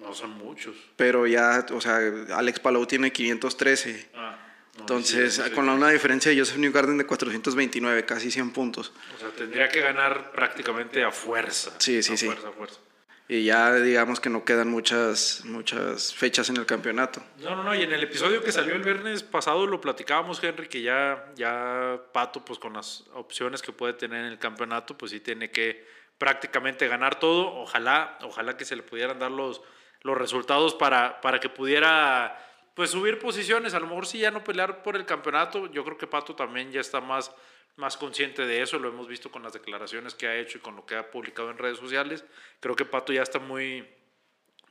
No 0.00 0.14
son 0.14 0.30
muchos. 0.38 0.76
pero 0.94 1.26
ya, 1.26 1.66
o 1.72 1.80
sea, 1.80 1.98
Alex 2.36 2.60
Palou 2.60 2.86
tiene 2.86 3.10
513. 3.10 4.06
Ah, 4.14 4.45
Entonces, 4.78 5.34
sí. 5.44 5.50
con 5.52 5.66
la- 5.66 5.72
una 5.74 5.88
diferencia 5.90 6.30
de 6.30 6.38
Joseph 6.38 6.58
Newgarden 6.58 6.98
de 6.98 7.06
429, 7.06 8.04
casi 8.04 8.30
100 8.30 8.52
puntos. 8.52 8.92
O 9.16 9.18
sea, 9.18 9.28
tendría 9.30 9.68
que 9.68 9.80
ganar 9.80 10.30
prácticamente 10.32 11.02
a 11.02 11.10
fuerza. 11.10 11.72
Sí, 11.78 12.02
sí, 12.02 12.14
a 12.14 12.16
sí. 12.16 12.26
fuerza, 12.26 12.48
a 12.48 12.52
fuerza. 12.52 12.80
Y 13.28 13.44
ya 13.44 13.74
digamos 13.74 14.20
que 14.20 14.30
no 14.30 14.44
quedan 14.44 14.68
muchas, 14.68 15.42
muchas 15.44 16.14
fechas 16.14 16.48
en 16.48 16.58
el 16.58 16.66
campeonato. 16.66 17.20
No, 17.40 17.56
no, 17.56 17.64
no, 17.64 17.74
y 17.74 17.82
en 17.82 17.92
el 17.92 18.00
episodio 18.04 18.40
que 18.40 18.52
salió 18.52 18.76
el 18.76 18.82
viernes 18.82 19.24
pasado 19.24 19.66
lo 19.66 19.80
platicábamos, 19.80 20.40
Henry, 20.44 20.68
que 20.68 20.80
ya, 20.82 21.32
ya 21.34 22.00
Pato, 22.12 22.44
pues 22.44 22.60
con 22.60 22.74
las 22.74 23.02
opciones 23.14 23.62
que 23.62 23.72
puede 23.72 23.94
tener 23.94 24.20
en 24.26 24.30
el 24.30 24.38
campeonato, 24.38 24.96
pues 24.96 25.10
sí 25.10 25.18
tiene 25.18 25.50
que 25.50 25.84
prácticamente 26.18 26.86
ganar 26.86 27.18
todo. 27.18 27.52
Ojalá, 27.56 28.16
ojalá 28.22 28.56
que 28.56 28.64
se 28.64 28.76
le 28.76 28.84
pudieran 28.84 29.18
dar 29.18 29.32
los, 29.32 29.60
los 30.02 30.16
resultados 30.16 30.76
para, 30.76 31.20
para 31.20 31.40
que 31.40 31.48
pudiera 31.48 32.45
pues 32.76 32.90
subir 32.90 33.18
posiciones. 33.18 33.72
A 33.72 33.80
lo 33.80 33.86
mejor 33.86 34.06
sí 34.06 34.18
ya 34.18 34.30
no 34.30 34.44
pelear 34.44 34.82
por 34.82 34.96
el 34.96 35.06
campeonato. 35.06 35.66
Yo 35.72 35.82
creo 35.82 35.96
que 35.96 36.06
Pato 36.06 36.36
también 36.36 36.70
ya 36.70 36.80
está 36.80 37.00
más, 37.00 37.34
más 37.74 37.96
consciente 37.96 38.46
de 38.46 38.60
eso. 38.60 38.78
Lo 38.78 38.90
hemos 38.90 39.08
visto 39.08 39.32
con 39.32 39.42
las 39.42 39.54
declaraciones 39.54 40.14
que 40.14 40.28
ha 40.28 40.36
hecho 40.36 40.58
y 40.58 40.60
con 40.60 40.76
lo 40.76 40.84
que 40.84 40.94
ha 40.94 41.10
publicado 41.10 41.50
en 41.50 41.56
redes 41.56 41.78
sociales. 41.78 42.26
Creo 42.60 42.76
que 42.76 42.84
Pato 42.84 43.14
ya 43.14 43.22
está 43.22 43.38
muy, 43.38 43.88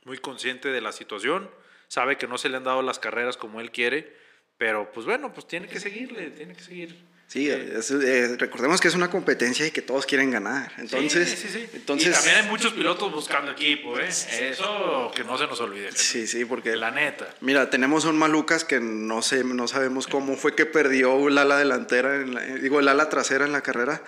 muy 0.04 0.18
consciente 0.18 0.68
de 0.68 0.80
la 0.80 0.92
situación, 0.92 1.50
sabe 1.88 2.16
que 2.16 2.28
no 2.28 2.38
se 2.38 2.48
le 2.48 2.56
han 2.56 2.64
dado 2.64 2.80
las 2.80 3.00
carreras 3.00 3.36
como 3.36 3.60
él 3.60 3.72
quiere 3.72 4.16
Pero 4.56 4.92
pues 4.92 5.04
bueno, 5.04 5.32
pues 5.34 5.48
tiene 5.48 5.66
que 5.66 5.80
seguirle, 5.80 6.30
tiene 6.30 6.54
que 6.54 6.62
seguir. 6.62 6.96
Sí, 7.28 7.50
es- 7.50 7.90
eh, 7.90 8.36
recordemos 8.38 8.80
que 8.80 8.86
es 8.86 8.94
una 8.94 9.10
competencia 9.10 9.66
y 9.66 9.72
que 9.72 9.82
todos 9.82 10.06
quieren 10.06 10.30
ganar. 10.30 10.70
Entonces, 10.78 11.28
Sí, 11.28 11.36
sí, 11.36 11.48
sí. 11.48 11.68
entonces 11.74 12.08
y 12.08 12.12
también 12.12 12.36
hay 12.36 12.48
muchos 12.48 12.72
pilotos 12.72 13.12
buscando 13.12 13.50
equipo, 13.50 13.98
¿eh? 13.98 14.06
Eso 14.08 15.10
que 15.14 15.24
no 15.24 15.36
se 15.36 15.46
nos 15.48 15.60
olvide. 15.60 15.90
sí, 15.92 16.26
sí, 16.28 16.44
porque 16.44 16.76
La 16.76 16.92
neta. 16.92 17.28
Mira, 17.40 17.68
tenemos 17.68 18.04
un 18.04 18.16
Malucas 18.16 18.64
que 18.64 18.78
no 18.78 19.22
sé, 19.22 19.42
no 19.42 19.66
sabemos 19.66 20.06
cómo 20.06 20.36
fue 20.36 20.54
que 20.54 20.66
perdió 20.66 21.26
el 21.26 21.36
ala 21.36 21.58
delantera, 21.58 22.14
en 22.16 22.34
la- 22.34 22.42
digo, 22.44 22.78
el 22.78 22.86
ala 22.88 23.08
trasera 23.08 23.44
en 23.44 23.52
la 23.52 23.60
carrera. 23.62 24.02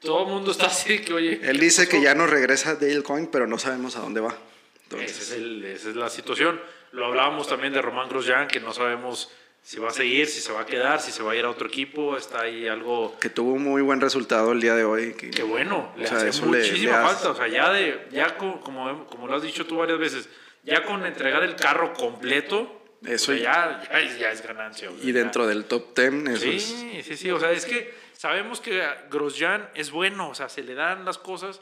Todo 0.00 0.24
el 0.24 0.32
mundo 0.32 0.50
está 0.50 0.66
así 0.66 0.98
que, 1.00 1.12
oye. 1.12 1.40
Él 1.44 1.58
¿qué 1.58 1.64
dice 1.64 1.82
pasó? 1.86 1.90
que 1.98 2.02
ya 2.02 2.14
no 2.16 2.26
regresa 2.26 2.74
Dale 2.74 3.02
Coyne, 3.04 3.28
pero 3.30 3.46
no 3.46 3.58
sabemos 3.58 3.94
a 3.96 4.00
dónde 4.00 4.20
va. 4.20 4.36
Entonces, 4.84 5.10
Ese 5.12 5.22
es 5.22 5.30
el- 5.40 5.64
esa 5.66 5.90
es 5.90 5.94
la 5.96 6.10
situación. 6.10 6.60
Lo 6.92 7.06
hablábamos 7.06 7.46
también 7.46 7.72
de 7.72 7.80
Román 7.80 8.08
Grosjean, 8.08 8.48
que 8.48 8.58
no 8.58 8.72
sabemos 8.72 9.30
si 9.62 9.78
va 9.78 9.88
a 9.88 9.92
seguir, 9.92 10.26
si 10.26 10.40
se 10.40 10.52
va 10.52 10.62
a 10.62 10.66
quedar, 10.66 11.00
si 11.00 11.12
se 11.12 11.22
va 11.22 11.32
a 11.32 11.36
ir 11.36 11.44
a 11.44 11.50
otro 11.50 11.66
equipo. 11.68 12.16
Está 12.16 12.42
ahí 12.42 12.66
algo 12.66 13.18
que 13.20 13.30
tuvo 13.30 13.52
un 13.52 13.62
muy 13.62 13.82
buen 13.82 14.00
resultado 14.00 14.52
el 14.52 14.60
día 14.60 14.74
de 14.74 14.84
hoy. 14.84 15.14
que- 15.14 15.30
que 15.30 15.42
bueno, 15.42 15.92
le 15.96 16.04
O 16.04 16.08
sea, 16.08 16.16
hace 16.18 16.28
eso 16.30 16.46
le- 16.46 16.58
muchísima 16.58 16.92
le 16.92 16.96
hace- 16.98 17.14
falta. 17.14 17.30
O 17.30 17.34
sea, 17.36 17.48
ya, 17.48 17.70
de, 17.72 18.08
ya 18.10 18.36
como, 18.36 18.60
como 18.60 19.26
lo 19.26 19.36
has 19.36 19.42
dicho 19.42 19.66
tú 19.66 19.76
varias 19.76 19.98
veces, 19.98 20.28
ya 20.62 20.82
con 20.84 21.04
entregar 21.06 21.42
el 21.42 21.56
carro 21.56 21.92
completo, 21.92 22.76
Eso 23.04 23.32
o 23.32 23.34
sea, 23.36 23.42
ya, 23.42 23.88
ya, 23.90 24.00
es, 24.00 24.18
ya 24.18 24.30
es 24.32 24.42
ganancia. 24.46 24.90
o 24.90 24.94
sea, 24.94 25.02
y 25.08 25.12
ya. 25.12 25.18
dentro 25.20 25.46
del 25.46 25.64
top 25.66 25.94
10, 25.96 26.28
eso 26.28 26.46
es. 26.50 26.62
Sí, 26.64 27.02
sí, 27.02 27.16
sí. 27.16 27.30
O 27.30 27.38
sea, 27.40 27.50
es 27.52 27.64
que 27.64 27.94
sabemos 28.14 28.60
que 28.60 28.82
Grosjean 29.10 29.68
es 29.74 29.90
bueno, 29.90 30.28
o 30.30 30.34
sea, 30.34 30.48
se 30.48 30.62
le 30.62 30.74
dan 30.74 31.04
las 31.04 31.16
cosas, 31.18 31.60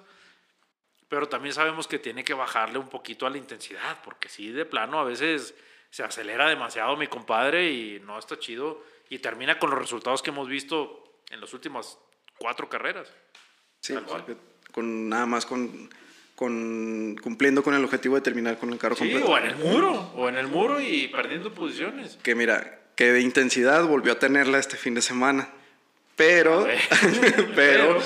pero 1.09 1.28
también 1.28 1.55
sabemos 1.55 1.87
que 1.87 1.99
tiene 1.99 2.25
que 2.25 2.35
bajarle 2.35 2.78
un 2.78 2.88
poquito 2.88 3.26
a 3.26 3.31
la 3.31 3.38
intensidad, 3.38 3.99
porque 4.05 4.28
sí, 4.28 4.50
de 4.50 4.64
plano, 4.64 4.99
a 4.99 5.05
veces 5.05 5.55
se 5.90 6.02
acelera 6.02 6.49
demasiado 6.49 6.97
mi 6.97 7.07
compadre 7.07 7.71
y 7.71 8.00
no 8.04 8.18
está 8.18 8.38
chido 8.38 8.83
y 9.11 9.18
termina 9.18 9.59
con 9.59 9.71
los 9.71 9.78
resultados 9.78 10.23
que 10.23 10.30
hemos 10.30 10.49
visto 10.49 11.04
en 11.30 11.40
las 11.40 11.52
últimas 11.54 11.99
cuatro 12.38 12.68
carreras. 12.68 13.09
Sí, 13.80 13.95
con, 14.73 15.09
nada 15.09 15.26
más 15.26 15.47
con, 15.47 15.88
con 16.35 17.16
cumpliendo 17.23 17.62
con 17.62 17.75
el 17.75 17.85
objetivo 17.85 18.16
de 18.16 18.21
terminar 18.21 18.59
con 18.59 18.73
el 18.73 18.78
carro 18.78 18.97
Sí, 18.97 19.02
completo. 19.11 19.26
o 19.28 19.38
en 19.38 19.45
el 19.47 19.57
muro, 19.57 20.12
o 20.14 20.28
en 20.28 20.37
el 20.37 20.47
muro 20.49 20.80
y 20.80 21.09
perdiendo 21.09 21.52
posiciones. 21.52 22.18
Que 22.23 22.35
mira, 22.35 22.80
que 22.97 23.12
de 23.12 23.21
intensidad 23.21 23.85
volvió 23.85 24.12
a 24.12 24.18
tenerla 24.18 24.59
este 24.59 24.76
fin 24.76 24.95
de 24.95 25.02
semana. 25.02 25.49
Pero, 26.16 26.66
Pero. 27.54 28.00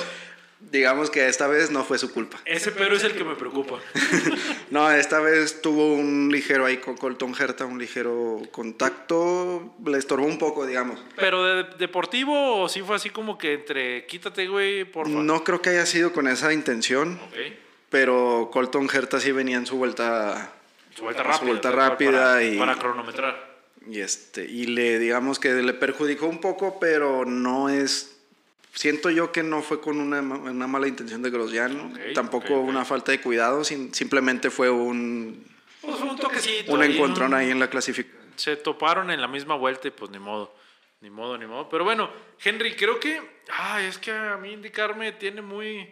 Digamos 0.71 1.09
que 1.09 1.27
esta 1.27 1.47
vez 1.47 1.71
no 1.71 1.83
fue 1.83 1.97
su 1.97 2.11
culpa. 2.11 2.39
Ese 2.45 2.71
pero 2.71 2.95
es 2.95 3.03
el 3.03 3.13
que 3.13 3.23
me 3.23 3.35
preocupa. 3.35 3.79
No, 4.71 4.89
esta 4.91 5.19
vez 5.19 5.61
tuvo 5.61 5.93
un 5.93 6.29
ligero 6.31 6.65
ahí 6.65 6.77
con 6.77 6.97
Colton 6.97 7.35
Herta, 7.39 7.65
un 7.65 7.77
ligero 7.77 8.41
contacto, 8.51 9.75
le 9.85 9.97
estorbó 9.99 10.25
un 10.25 10.39
poco, 10.39 10.65
digamos. 10.65 10.99
Pero 11.15 11.43
de 11.43 11.63
deportivo, 11.77 12.63
o 12.63 12.69
sí 12.69 12.81
fue 12.81 12.95
así 12.95 13.11
como 13.11 13.37
que 13.37 13.53
entre 13.53 14.05
quítate, 14.07 14.47
güey, 14.47 14.83
porfa. 14.85 15.11
No 15.13 15.43
creo 15.43 15.61
que 15.61 15.69
haya 15.69 15.85
sido 15.85 16.11
con 16.11 16.27
esa 16.27 16.51
intención, 16.53 17.19
Ok. 17.27 17.37
pero 17.89 18.49
Colton 18.51 18.89
Herta 18.91 19.19
sí 19.19 19.31
venía 19.31 19.57
en 19.57 19.67
su 19.67 19.77
vuelta 19.77 20.51
Su 20.95 21.03
vuelta 21.03 21.21
Su 21.23 21.27
rápida. 21.29 21.45
vuelta 21.47 21.69
tal 21.69 21.75
cual, 21.75 21.89
rápida 21.91 22.11
para, 22.33 22.43
y- 22.43 22.57
Para 22.57 22.75
cronometrar. 22.79 23.53
y 23.87 23.99
este 23.99 24.45
y 24.45 24.65
le 24.65 24.97
digamos 24.97 25.37
que 25.39 25.49
le 25.53 25.73
perjudicó 25.73 26.25
un 26.27 26.39
poco, 26.41 26.79
pero 26.79 27.25
no 27.25 27.69
es 27.69 28.12
siento 28.73 29.09
yo 29.09 29.31
que 29.31 29.43
no 29.43 29.61
fue 29.61 29.79
con 29.81 29.99
una, 29.99 30.21
ma- 30.21 30.37
una 30.37 30.67
mala 30.67 30.87
intención 30.87 31.21
de 31.21 31.29
Grosjean, 31.29 31.93
tampoco 32.13 32.55
una 32.59 32.83
falta 32.85 33.11
de 33.11 33.21
cuidado, 33.21 33.63
sin- 33.63 33.93
simplemente 33.93 34.49
fue 34.49 34.69
un 34.69 35.45
Pues 35.81 35.99
un 36.01 36.17
toquecito. 36.17 36.71
un 36.73 36.81
ahí, 36.81 36.95
encontrón 36.95 37.29
un- 37.29 37.39
ahí 37.39 37.49
en 37.51 37.59
la 37.59 37.69
clasificación. 37.69 38.23
Se 38.35 38.55
toparon 38.55 39.11
en 39.11 39.21
la 39.21 39.27
misma 39.27 39.55
vuelta 39.55 39.87
y 39.87 39.91
pues 39.91 40.09
ni 40.11 40.19
modo. 40.19 40.53
Ni 41.01 41.09
modo, 41.09 41.37
ni 41.37 41.45
modo. 41.45 41.67
Pero 41.67 41.83
bueno, 41.83 42.09
Henry, 42.43 42.75
creo 42.77 42.97
que. 42.99 43.21
Ay, 43.51 43.87
es 43.87 43.97
que 43.97 44.09
a 44.11 44.37
mí 44.37 44.53
indicarme 44.53 45.11
tiene 45.11 45.41
muy. 45.41 45.85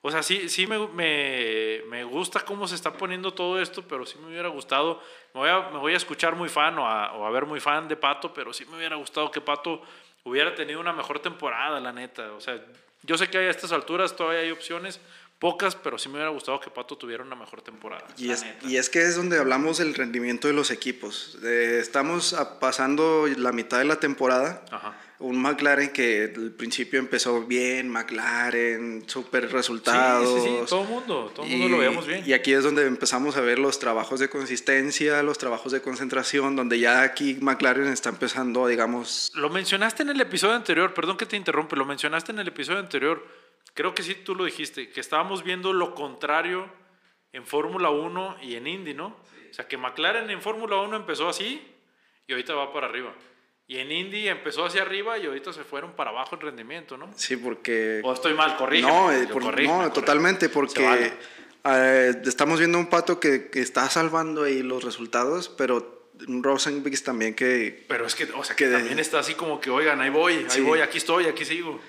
O 0.00 0.10
sea, 0.10 0.22
sí, 0.22 0.48
sí 0.48 0.66
me, 0.66 0.78
me, 0.88 1.82
me 1.90 2.04
gusta 2.04 2.40
cómo 2.40 2.66
se 2.66 2.74
está 2.74 2.92
poniendo 2.94 3.34
todo 3.34 3.60
esto, 3.60 3.82
pero 3.86 4.06
sí 4.06 4.16
me 4.18 4.28
hubiera 4.28 4.48
gustado. 4.48 5.02
Me 5.34 5.40
voy 5.40 5.50
a, 5.50 5.68
me 5.70 5.78
voy 5.78 5.92
a 5.92 5.96
escuchar 5.98 6.34
muy 6.36 6.48
fan 6.48 6.78
o 6.78 6.86
a, 6.88 7.12
o 7.12 7.26
a 7.26 7.30
ver 7.30 7.44
muy 7.44 7.60
fan 7.60 7.86
de 7.86 7.96
Pato, 7.96 8.32
pero 8.32 8.52
sí 8.54 8.64
me 8.64 8.78
hubiera 8.78 8.96
gustado 8.96 9.30
que 9.30 9.42
Pato 9.42 9.82
hubiera 10.26 10.54
tenido 10.54 10.80
una 10.80 10.92
mejor 10.92 11.20
temporada, 11.20 11.78
la 11.80 11.92
neta. 11.92 12.32
O 12.32 12.40
sea, 12.40 12.60
yo 13.02 13.16
sé 13.16 13.30
que 13.30 13.38
a 13.38 13.48
estas 13.48 13.70
alturas 13.70 14.16
todavía 14.16 14.40
hay 14.40 14.50
opciones, 14.50 15.00
pocas, 15.38 15.76
pero 15.76 15.98
sí 15.98 16.08
me 16.08 16.14
hubiera 16.14 16.30
gustado 16.30 16.58
que 16.60 16.70
Pato 16.70 16.96
tuviera 16.96 17.22
una 17.22 17.36
mejor 17.36 17.60
temporada. 17.62 18.04
Y 18.16 18.30
es, 18.30 18.44
y 18.62 18.76
es 18.78 18.88
que 18.88 19.02
es 19.02 19.16
donde 19.16 19.38
hablamos 19.38 19.78
del 19.78 19.94
rendimiento 19.94 20.48
de 20.48 20.54
los 20.54 20.70
equipos. 20.70 21.38
Eh, 21.44 21.78
estamos 21.80 22.32
a- 22.32 22.58
pasando 22.58 23.26
la 23.36 23.52
mitad 23.52 23.78
de 23.78 23.84
la 23.84 23.96
temporada. 24.00 24.64
Ajá. 24.70 24.98
Un 25.18 25.40
McLaren 25.40 25.94
que 25.94 26.30
al 26.36 26.50
principio 26.52 26.98
empezó 26.98 27.42
bien, 27.46 27.88
McLaren, 27.88 29.04
super 29.08 29.50
resultados. 29.50 30.42
Sí, 30.42 30.48
sí, 30.50 30.56
sí, 30.60 30.64
todo 30.68 30.82
el 30.82 30.88
mundo, 30.88 31.32
todo 31.34 31.46
el 31.46 31.52
mundo 31.52 31.68
lo 31.70 31.78
veíamos 31.78 32.06
bien. 32.06 32.22
Y 32.26 32.34
aquí 32.34 32.52
es 32.52 32.62
donde 32.62 32.86
empezamos 32.86 33.34
a 33.38 33.40
ver 33.40 33.58
los 33.58 33.78
trabajos 33.78 34.20
de 34.20 34.28
consistencia, 34.28 35.22
los 35.22 35.38
trabajos 35.38 35.72
de 35.72 35.80
concentración, 35.80 36.54
donde 36.54 36.78
ya 36.78 37.00
aquí 37.02 37.38
McLaren 37.40 37.86
está 37.86 38.10
empezando, 38.10 38.66
digamos, 38.66 39.32
Lo 39.34 39.48
mencionaste 39.48 40.02
en 40.02 40.10
el 40.10 40.20
episodio 40.20 40.54
anterior, 40.54 40.92
perdón 40.92 41.16
que 41.16 41.24
te 41.24 41.36
interrumpe, 41.36 41.76
lo 41.76 41.86
mencionaste 41.86 42.32
en 42.32 42.38
el 42.40 42.48
episodio 42.48 42.78
anterior, 42.80 43.26
creo 43.74 43.94
que 43.94 44.02
sí 44.02 44.14
tú 44.14 44.34
lo 44.34 44.44
dijiste, 44.44 44.88
que 44.90 45.00
estábamos 45.00 45.42
viendo 45.42 45.72
lo 45.72 45.94
contrario 45.94 46.68
en 47.32 47.46
Fórmula 47.46 47.90
1 47.90 48.38
y 48.42 48.56
en 48.56 48.66
Indy, 48.66 48.94
¿no? 48.94 49.08
O 49.50 49.54
sea, 49.54 49.66
que 49.68 49.76
McLaren 49.76 50.28
en 50.30 50.40
Fórmula 50.42 50.76
1 50.80 50.96
empezó 50.96 51.28
así 51.28 51.62
y 52.26 52.32
ahorita 52.32 52.54
va 52.54 52.72
para 52.72 52.86
arriba. 52.86 53.14
Y 53.68 53.78
en 53.78 53.90
Indy 53.90 54.28
empezó 54.28 54.64
hacia 54.64 54.82
arriba 54.82 55.18
y 55.18 55.26
ahorita 55.26 55.52
se 55.52 55.64
fueron 55.64 55.92
para 55.92 56.10
abajo 56.10 56.36
en 56.36 56.40
rendimiento, 56.40 56.96
¿no? 56.96 57.10
sí, 57.16 57.36
porque... 57.36 58.00
O 58.04 58.12
estoy 58.12 58.32
mal, 58.34 58.56
corrígeme. 58.56 58.92
No, 58.92 59.10
eh, 59.12 59.26
por- 59.26 59.42
corrígeme, 59.42 59.66
no, 59.72 59.74
corrígeme. 59.78 59.90
totalmente, 59.94 60.48
porque 60.48 60.84
vale. 60.84 61.12
eh, 61.64 62.14
estamos 62.24 62.58
viendo 62.60 62.78
un 62.78 62.86
pato 62.86 63.18
que, 63.18 63.48
que 63.50 63.60
está 63.60 63.88
salvando 63.90 64.44
ahí 64.44 64.62
los 64.62 64.84
resultados, 64.84 65.48
pero 65.48 66.08
Rosenbix 66.28 67.02
también 67.02 67.34
que... 67.34 67.84
Pero 67.88 68.06
es 68.06 68.14
que, 68.14 68.24
o 68.24 68.44
sea, 68.44 68.54
que 68.54 68.64
Que 68.64 68.70
de- 68.70 68.76
también 68.78 68.98
está 69.00 69.18
así 69.18 69.34
como 69.34 69.60
que, 69.60 69.68
oigan, 69.70 70.00
ahí 70.00 70.10
voy, 70.10 70.34
ahí 70.34 70.46
Sí. 70.48 70.60
voy, 70.60 70.80
aquí 70.80 70.98
estoy, 70.98 71.26
aquí 71.26 71.44
sigo. 71.44 71.80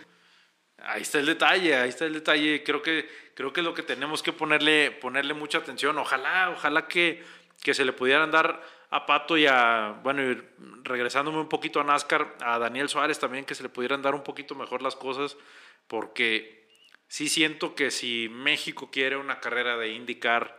Ahí 0.88 1.02
está 1.02 1.20
el 1.20 1.26
detalle, 1.26 1.76
ahí 1.76 1.90
está 1.90 2.06
el 2.06 2.14
detalle. 2.14 2.64
Creo 2.64 2.82
que, 2.82 3.10
creo 3.34 3.52
que 3.52 3.60
es 3.60 3.66
lo 3.66 3.74
que 3.74 3.84
tenemos 3.84 4.24
que 4.24 4.32
ponerle, 4.32 4.92
ponerle 4.92 5.34
mucha 5.34 5.58
atención. 5.58 5.98
Ojalá, 5.98 6.50
ojalá 6.50 6.88
que, 6.88 7.24
que 7.62 7.74
se 7.74 7.84
le 7.84 7.94
pudieran 7.94 8.32
dar 8.32 8.62
a 8.90 9.06
Pato 9.06 9.38
y 9.38 9.46
a, 9.48 10.00
bueno, 10.02 10.42
regresándome 10.84 11.40
un 11.40 11.50
poquito 11.50 11.82
a 11.82 11.84
NASCAR, 11.84 12.38
a 12.42 12.58
Daniel 12.58 12.88
Suárez 12.88 13.20
también, 13.20 13.44
que 13.44 13.56
se 13.56 13.64
le 13.64 13.70
pudieran 13.70 14.02
dar 14.02 14.16
un 14.16 14.24
poquito 14.24 14.56
mejor 14.56 14.82
las 14.82 14.96
cosas, 14.96 15.36
porque 15.88 16.70
sí 17.10 17.28
siento 17.28 17.76
que 17.76 17.92
si 17.92 18.30
México 18.30 18.90
quiere 18.90 19.18
una 19.18 19.42
carrera 19.42 19.78
de 19.78 19.90
indicar 19.90 20.58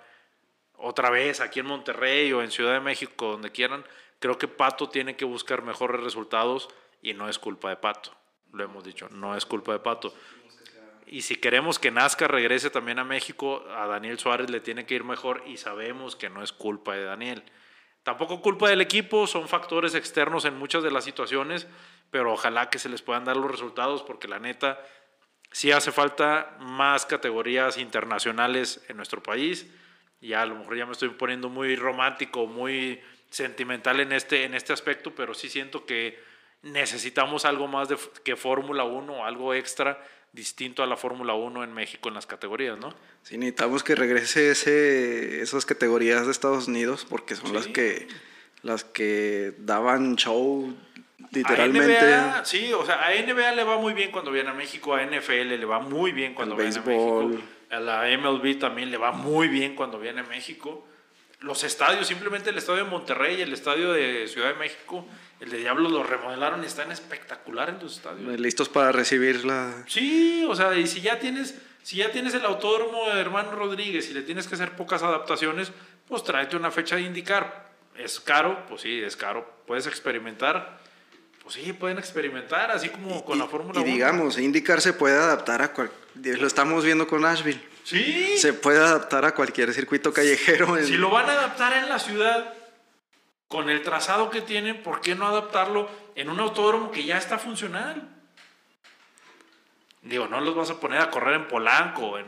otra 0.75 1.09
vez 1.09 1.41
aquí 1.41 1.61
en 1.61 1.67
Monterrey 1.67 2.33
o 2.33 2.43
en 2.43 2.51
Ciudad 2.51 2.75
de 2.75 2.81
México, 2.81 3.33
donde 3.33 3.51
quieran, 3.51 3.85
creo 4.19 4.37
que 4.37 4.47
Pato 4.47 4.91
tiene 4.91 5.17
que 5.17 5.25
buscar 5.25 5.63
mejores 5.63 6.03
resultados 6.03 6.69
y 7.01 7.15
no 7.15 7.31
es 7.31 7.39
culpa 7.39 7.71
de 7.71 7.77
Pato. 7.77 8.18
Lo 8.53 8.65
hemos 8.65 8.85
dicho, 8.85 9.09
no 9.11 9.37
es 9.37 9.47
culpa 9.47 9.73
de 9.73 9.81
Pato. 9.81 10.15
Y 11.07 11.23
si 11.23 11.37
queremos 11.37 11.79
que 11.79 11.91
NASCAR 11.91 12.31
regrese 12.31 12.71
también 12.71 12.99
a 12.99 13.05
México, 13.05 13.65
a 13.71 13.87
Daniel 13.87 14.19
Suárez 14.19 14.51
le 14.51 14.61
tiene 14.61 14.85
que 14.85 14.95
ir 14.95 15.05
mejor 15.05 15.43
y 15.47 15.57
sabemos 15.57 16.17
que 16.17 16.29
no 16.29 16.43
es 16.43 16.53
culpa 16.53 16.95
de 16.95 17.05
Daniel. 17.05 17.43
Tampoco 18.03 18.41
culpa 18.41 18.69
del 18.69 18.81
equipo, 18.81 19.27
son 19.27 19.49
factores 19.49 19.95
externos 19.95 20.45
en 20.45 20.57
muchas 20.57 20.83
de 20.83 20.91
las 20.91 21.05
situaciones, 21.05 21.67
pero 22.11 22.33
ojalá 22.33 22.71
que 22.71 22.79
se 22.79 22.89
les 22.89 23.03
puedan 23.03 23.25
dar 23.25 23.37
los 23.37 23.51
resultados 23.51 24.03
porque 24.03 24.29
la 24.29 24.39
neta 24.39 24.81
sí 25.51 25.73
hace 25.73 25.93
falta 25.93 26.57
más 26.61 27.07
categorías 27.07 27.79
internacionales 27.79 28.85
en 28.89 28.97
nuestro 28.97 29.23
país. 29.23 29.67
Ya 30.21 30.43
a 30.43 30.47
lo 30.47 30.57
mejor 30.57 30.77
ya 30.77 30.87
me 30.87 30.93
estoy 30.93 31.11
poniendo 31.11 31.49
muy 31.49 31.77
romántico, 31.77 32.47
muy 32.47 33.01
sentimental 33.31 34.01
en 34.01 34.13
este, 34.13 34.45
en 34.45 34.55
este 34.55 34.73
aspecto, 34.73 35.15
pero 35.15 35.35
sí 35.35 35.49
siento 35.49 35.87
que 35.87 36.19
necesitamos 36.63 37.45
algo 37.45 37.67
más 37.67 37.89
de, 37.89 37.97
que 38.25 38.37
Fórmula 38.37 38.85
1, 38.85 39.25
algo 39.25 39.55
extra 39.55 40.03
distinto 40.33 40.83
a 40.83 40.87
la 40.87 40.97
Fórmula 40.97 41.35
1 41.35 41.65
en 41.65 41.73
México 41.73 42.09
en 42.09 42.15
las 42.15 42.27
categorías, 42.27 42.79
¿no? 42.79 42.95
Sí, 43.23 43.39
necesitamos 43.39 43.83
que 43.83 43.95
regrese 43.95 44.51
ese, 44.51 45.41
esas 45.41 45.65
categorías 45.65 46.27
de 46.27 46.33
Estados 46.33 46.69
Unidos 46.69 47.07
porque 47.09 47.35
son 47.35 47.55
las 47.55 47.67
que 47.67 48.09
las 48.63 48.85
que 48.85 49.55
daban 49.59 50.17
show 50.17 50.75
A 51.23 51.27
literalmente 51.33 52.01
NBA, 52.01 52.45
sí, 52.45 52.73
o 52.73 52.85
sea, 52.85 53.07
a 53.07 53.15
NBA 53.15 53.53
le 53.53 53.65
va 53.65 53.79
muy 53.79 53.95
bien 53.95 54.11
cuando 54.11 54.31
viene 54.31 54.51
a 54.51 54.55
México, 54.55 54.95
a 54.95 55.05
NFL 55.05 55.49
le 55.49 55.65
va 55.65 55.79
muy 55.79 56.13
bien 56.13 56.35
cuando 56.35 56.57
viene 56.57 56.77
a. 56.77 56.83
México, 56.83 57.31
a 57.71 57.81
la 57.81 58.05
MLB 58.19 58.59
también 58.59 58.91
le 58.91 58.97
va 58.97 59.13
muy 59.13 59.49
bien 59.49 59.75
cuando 59.75 59.99
viene 59.99 60.21
a 60.21 60.25
México. 60.25 60.87
Los 61.41 61.63
estadios, 61.63 62.09
simplemente 62.09 62.51
el 62.51 62.59
estadio 62.59 62.85
de 62.85 62.91
Monterrey, 62.91 63.41
el 63.41 63.53
estadio 63.53 63.93
de 63.93 64.27
Ciudad 64.27 64.49
de 64.49 64.55
México, 64.55 65.07
el 65.41 65.51
de 65.51 65.59
Diablos 65.59 65.93
lo 65.93 66.03
remodelaron 66.03 66.65
y 66.65 66.67
están 66.67 66.91
espectaculares 66.91 67.81
los 67.81 67.97
estadios. 67.97 68.41
listos 68.41 68.69
para 68.69 68.91
recibir 68.91 69.45
la 69.45 69.85
Sí, 69.87 70.45
o 70.49 70.57
sea, 70.57 70.75
y 70.75 70.89
si 70.89 71.01
ya 71.01 71.21
tienes, 71.21 71.55
si 71.85 71.99
ya 71.99 72.11
tienes 72.11 72.35
el 72.35 72.45
autódromo 72.45 73.09
de 73.09 73.21
Hermano 73.21 73.53
Rodríguez 73.53 74.11
y 74.11 74.15
le 74.15 74.23
tienes 74.23 74.49
que 74.49 74.57
hacer 74.57 74.73
pocas 74.75 75.03
adaptaciones, 75.05 75.71
pues 76.09 76.25
tráete 76.25 76.57
una 76.57 76.73
fecha 76.73 76.97
de 76.97 77.03
indicar. 77.03 77.69
¿Es 77.97 78.19
caro? 78.19 78.65
Pues 78.69 78.83
sí, 78.83 79.01
es 79.01 79.17
caro. 79.17 79.63
Puedes 79.67 79.87
experimentar, 79.87 80.81
pues 81.43 81.55
sí, 81.55 81.73
pueden 81.73 81.99
experimentar, 81.99 82.73
así 82.73 82.89
como 82.89 83.25
con 83.25 83.39
la 83.39 83.47
Fórmula 83.47 83.81
1. 83.81 83.89
Y 83.89 83.93
digamos, 83.93 84.39
IndyCar 84.39 84.81
se 84.81 84.93
puede 84.93 85.17
adaptar 85.17 85.63
a 85.63 85.73
cual, 85.73 85.91
lo 86.15 86.47
estamos 86.47 86.85
viendo 86.85 87.07
con 87.07 87.23
Nashville. 87.23 87.61
Sí. 87.89 88.37
Se 88.37 88.53
puede 88.53 88.81
adaptar 88.81 89.25
a 89.25 89.35
cualquier 89.35 89.73
circuito 89.73 90.13
callejero. 90.13 90.77
Si 90.85 90.99
lo 90.99 91.09
van 91.09 91.31
a 91.31 91.33
adaptar 91.33 91.73
en 91.73 91.89
la 91.89 91.99
ciudad, 91.99 92.53
con 93.49 93.71
el 93.71 93.83
trazado 93.83 94.29
que 94.29 94.43
tienen, 94.43 94.83
¿por 94.83 95.01
qué 95.01 95.15
no 95.15 95.27
adaptarlo 95.27 95.89
en 96.15 96.29
un 96.29 96.39
autódromo 96.39 96.91
que 96.91 97.05
ya 97.05 97.17
está 97.17 97.39
funcional? 97.39 98.07
Digo, 100.03 100.29
no 100.29 100.39
los 100.43 100.55
vas 100.55 100.69
a 100.69 100.79
poner 100.79 101.01
a 101.01 101.11
correr 101.11 101.37
en 101.37 101.49
Polanco, 101.49 102.19
en 102.19 102.27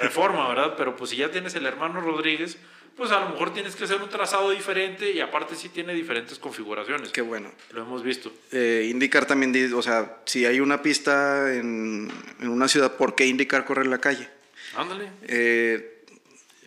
Reforma, 0.00 0.48
¿verdad? 0.52 0.74
Pero 0.76 0.96
pues 0.96 1.10
si 1.10 1.16
ya 1.16 1.30
tienes 1.30 1.54
el 1.54 1.66
hermano 1.66 2.00
Rodríguez, 2.00 2.58
pues 2.96 3.12
a 3.12 3.20
lo 3.20 3.28
mejor 3.28 3.54
tienes 3.54 3.76
que 3.76 3.84
hacer 3.84 4.02
un 4.02 4.08
trazado 4.08 4.50
diferente 4.50 5.12
y 5.12 5.20
aparte 5.20 5.54
sí 5.54 5.68
tiene 5.68 5.94
diferentes 5.94 6.40
configuraciones. 6.40 7.10
Qué 7.10 7.20
bueno. 7.20 7.52
Lo 7.70 7.82
hemos 7.82 8.02
visto. 8.02 8.32
Eh, 8.50 8.88
indicar 8.90 9.26
también, 9.26 9.72
o 9.74 9.82
sea, 9.82 10.16
si 10.24 10.44
hay 10.44 10.58
una 10.58 10.82
pista 10.82 11.54
en, 11.54 12.10
en, 12.40 12.48
una 12.48 12.66
ciudad, 12.66 12.96
¿por 12.96 13.14
qué 13.14 13.26
indicar 13.26 13.64
correr 13.64 13.86
la 13.86 13.98
calle? 13.98 14.37
Ándale. 14.76 15.10
Eh, 15.22 16.04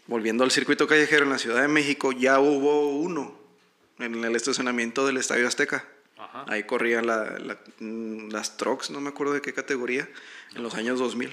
volviendo 0.08 0.44
al 0.44 0.52
circuito 0.52 0.88
callejero 0.88 1.24
en 1.24 1.30
la 1.30 1.38
Ciudad 1.38 1.62
de 1.62 1.68
México, 1.68 2.12
ya 2.12 2.40
hubo 2.40 2.90
uno 2.98 3.40
en 4.00 4.24
el 4.24 4.36
estacionamiento 4.36 5.06
del 5.06 5.18
Estadio 5.18 5.48
Azteca. 5.48 5.86
Ahí 6.48 6.64
corrían 6.64 7.06
mm, 7.80 8.30
las 8.32 8.58
trucks, 8.58 8.90
no 8.90 9.02
me 9.02 9.10
acuerdo 9.10 9.34
de 9.34 9.42
qué 9.42 9.54
categoría, 9.54 10.08
en 10.56 10.64
los 10.64 10.76
años 10.76 11.00
2000. 11.00 11.30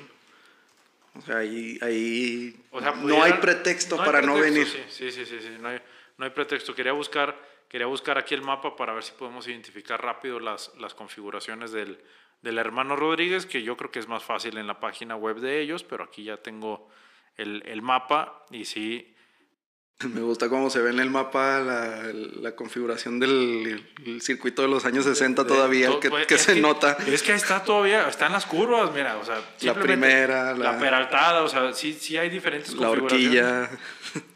O 1.14 1.22
sea, 1.22 1.38
ahí, 1.38 1.78
ahí 1.82 2.56
no 3.02 3.22
hay 3.22 3.34
pretexto 3.34 3.96
para 3.96 4.22
no 4.22 4.34
venir. 4.34 4.66
Sí, 4.66 5.10
sí, 5.10 5.10
sí, 5.10 5.24
sí, 5.26 5.56
No, 5.60 5.68
hay, 5.68 5.80
no, 6.16 6.24
hay, 6.24 6.30
pretexto. 6.30 6.74
Quería 6.74 6.92
buscar, 6.92 7.36
quería 7.68 7.86
buscar 7.86 8.18
aquí 8.18 8.34
el 8.34 8.42
mapa 8.42 8.76
para 8.76 8.92
ver 8.92 9.02
si 9.02 9.12
podemos 9.12 9.46
identificar 9.46 10.02
rápido 10.02 10.40
las, 10.40 10.72
las 10.78 10.94
configuraciones 10.94 11.72
del, 11.72 11.98
del 12.42 12.58
hermano 12.58 12.96
Rodríguez, 12.96 13.46
que 13.46 13.62
yo 13.62 13.76
creo 13.76 13.90
que 13.90 13.98
es 13.98 14.08
más 14.08 14.22
fácil 14.22 14.58
en 14.58 14.66
la 14.66 14.80
página 14.80 15.16
web 15.16 15.40
de 15.40 15.60
ellos, 15.60 15.84
pero 15.84 16.04
aquí 16.04 16.24
ya 16.24 16.38
tengo 16.38 16.88
el, 17.36 17.62
el 17.66 17.82
mapa 17.82 18.44
y 18.50 18.64
sí, 18.64 19.14
Me 20.14 20.20
gusta 20.20 20.48
cómo 20.48 20.70
se 20.70 20.80
ve 20.80 20.90
en 20.90 21.00
el 21.00 21.10
mapa 21.10 21.58
la, 21.58 22.12
la 22.40 22.54
configuración 22.54 23.18
del 23.18 23.82
circuito 24.20 24.62
de 24.62 24.68
los 24.68 24.84
años 24.84 25.04
60 25.04 25.44
todavía, 25.44 25.98
que, 26.00 26.08
pues, 26.08 26.26
que 26.26 26.38
se 26.38 26.60
nota. 26.60 26.96
Es 27.06 27.22
que 27.22 27.34
está 27.34 27.64
todavía, 27.64 28.08
está 28.08 28.26
en 28.26 28.32
las 28.32 28.46
curvas, 28.46 28.92
mira, 28.94 29.16
o 29.16 29.24
sea, 29.24 29.40
la 29.62 29.74
primera, 29.74 30.54
la, 30.54 30.72
la, 30.72 30.78
peraltada, 30.78 31.42
o 31.42 31.48
sea, 31.48 31.72
sí, 31.72 31.94
sí 31.94 32.16
hay 32.16 32.30
diferentes 32.30 32.74
la 32.74 32.86
configuraciones. 32.86 33.26
Horquilla. 33.26 33.78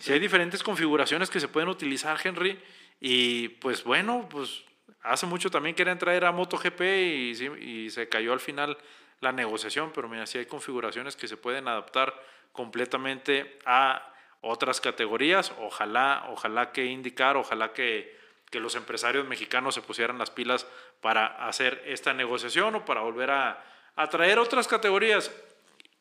Sí 0.00 0.12
hay 0.12 0.18
diferentes 0.18 0.62
configuraciones 0.64 1.30
que 1.30 1.38
se 1.38 1.46
pueden 1.46 1.68
utilizar, 1.68 2.18
Henry, 2.22 2.58
y 3.00 3.48
pues 3.48 3.84
bueno, 3.84 4.28
pues 4.28 4.64
hace 5.02 5.26
mucho 5.26 5.50
también 5.50 5.74
querían 5.74 5.98
traer 5.98 6.24
a 6.24 6.32
MotoGP 6.32 6.80
y, 6.80 7.90
se 7.90 8.08
cayó 8.08 8.32
al 8.32 8.40
final 8.40 8.78
la 9.20 9.32
negociación, 9.32 9.92
pero 9.94 10.08
mira, 10.08 10.26
sí 10.26 10.38
hay 10.38 10.46
configuraciones 10.46 11.16
que 11.16 11.28
se 11.28 11.36
pueden 11.36 11.68
adaptar 11.68 12.14
completamente 12.52 13.58
a 13.64 14.12
otras 14.40 14.80
categorías. 14.80 15.52
Ojalá, 15.60 16.26
ojalá 16.30 16.72
que 16.72 16.86
indicar, 16.86 17.36
ojalá 17.36 17.72
que, 17.72 18.18
que, 18.50 18.60
los 18.60 18.74
empresarios 18.74 19.26
mexicanos 19.26 19.74
se 19.74 19.82
pusieran 19.82 20.18
las 20.18 20.30
pilas 20.30 20.66
para 21.00 21.26
hacer 21.46 21.82
esta 21.86 22.12
negociación 22.12 22.74
o 22.74 22.84
para 22.84 23.02
volver 23.02 23.30
a, 23.30 23.64
a 23.94 24.08
traer 24.08 24.38
otras 24.38 24.66
categorías. 24.66 25.30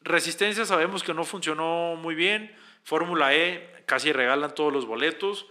Resistencia 0.02 0.66
sabemos 0.66 1.04
que 1.04 1.14
no 1.14 1.24
funcionó 1.24 1.96
muy 1.96 2.16
bien. 2.16 2.56
Fórmula 2.84 3.36
E 3.36 3.84
casi 3.86 4.12
regalan 4.12 4.56
todos 4.56 4.74
los 4.74 4.86
boletos. 4.86 5.46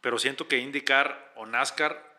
Pero 0.00 0.18
siento 0.18 0.48
que 0.48 0.58
indicar 0.58 1.32
o 1.36 1.44
NASCAR 1.44 2.15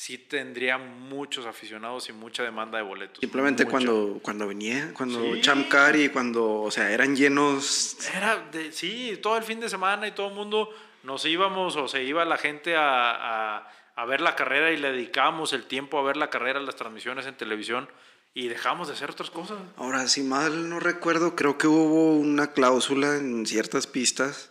sí 0.00 0.16
tendría 0.16 0.78
muchos 0.78 1.44
aficionados 1.44 2.08
y 2.08 2.14
mucha 2.14 2.42
demanda 2.42 2.78
de 2.78 2.84
boletos. 2.84 3.18
Simplemente 3.20 3.66
cuando, 3.66 4.18
cuando 4.22 4.48
venía, 4.48 4.94
cuando 4.94 5.34
sí. 5.34 5.42
Champ 5.42 5.70
y 5.94 6.08
cuando, 6.08 6.62
o 6.62 6.70
sea, 6.70 6.90
eran 6.90 7.14
llenos. 7.14 7.98
Era, 8.16 8.48
de, 8.50 8.72
sí, 8.72 9.18
todo 9.20 9.36
el 9.36 9.42
fin 9.44 9.60
de 9.60 9.68
semana 9.68 10.08
y 10.08 10.12
todo 10.12 10.28
el 10.28 10.34
mundo 10.34 10.70
nos 11.02 11.26
íbamos 11.26 11.76
o 11.76 11.86
se 11.86 12.02
iba 12.02 12.24
la 12.24 12.38
gente 12.38 12.76
a, 12.76 13.58
a, 13.58 13.70
a 13.94 14.04
ver 14.06 14.22
la 14.22 14.36
carrera 14.36 14.72
y 14.72 14.78
le 14.78 14.90
dedicábamos 14.90 15.52
el 15.52 15.66
tiempo 15.66 15.98
a 15.98 16.02
ver 16.02 16.16
la 16.16 16.30
carrera, 16.30 16.60
las 16.60 16.76
transmisiones 16.76 17.26
en 17.26 17.36
televisión 17.36 17.86
y 18.32 18.48
dejamos 18.48 18.88
de 18.88 18.94
hacer 18.94 19.10
otras 19.10 19.30
cosas. 19.30 19.58
Ahora, 19.76 20.06
si 20.08 20.22
mal 20.22 20.70
no 20.70 20.80
recuerdo, 20.80 21.36
creo 21.36 21.58
que 21.58 21.66
hubo 21.66 22.16
una 22.16 22.52
cláusula 22.52 23.16
en 23.16 23.44
ciertas 23.44 23.86
pistas. 23.86 24.50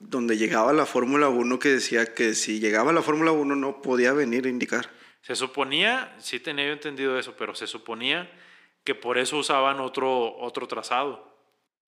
Donde 0.00 0.36
llegaba 0.36 0.72
la 0.72 0.86
Fórmula 0.86 1.28
1 1.28 1.58
que 1.58 1.70
decía 1.70 2.14
que 2.14 2.34
si 2.34 2.60
llegaba 2.60 2.92
la 2.92 3.02
Fórmula 3.02 3.32
1 3.32 3.56
no 3.56 3.82
podía 3.82 4.12
venir 4.12 4.46
a 4.46 4.48
indicar. 4.48 4.90
Se 5.22 5.34
suponía, 5.34 6.14
sí 6.18 6.40
tenía 6.40 6.66
yo 6.66 6.72
entendido 6.72 7.18
eso, 7.18 7.34
pero 7.36 7.54
se 7.54 7.66
suponía 7.66 8.30
que 8.84 8.94
por 8.94 9.18
eso 9.18 9.36
usaban 9.36 9.80
otro, 9.80 10.36
otro 10.38 10.66
trazado, 10.66 11.36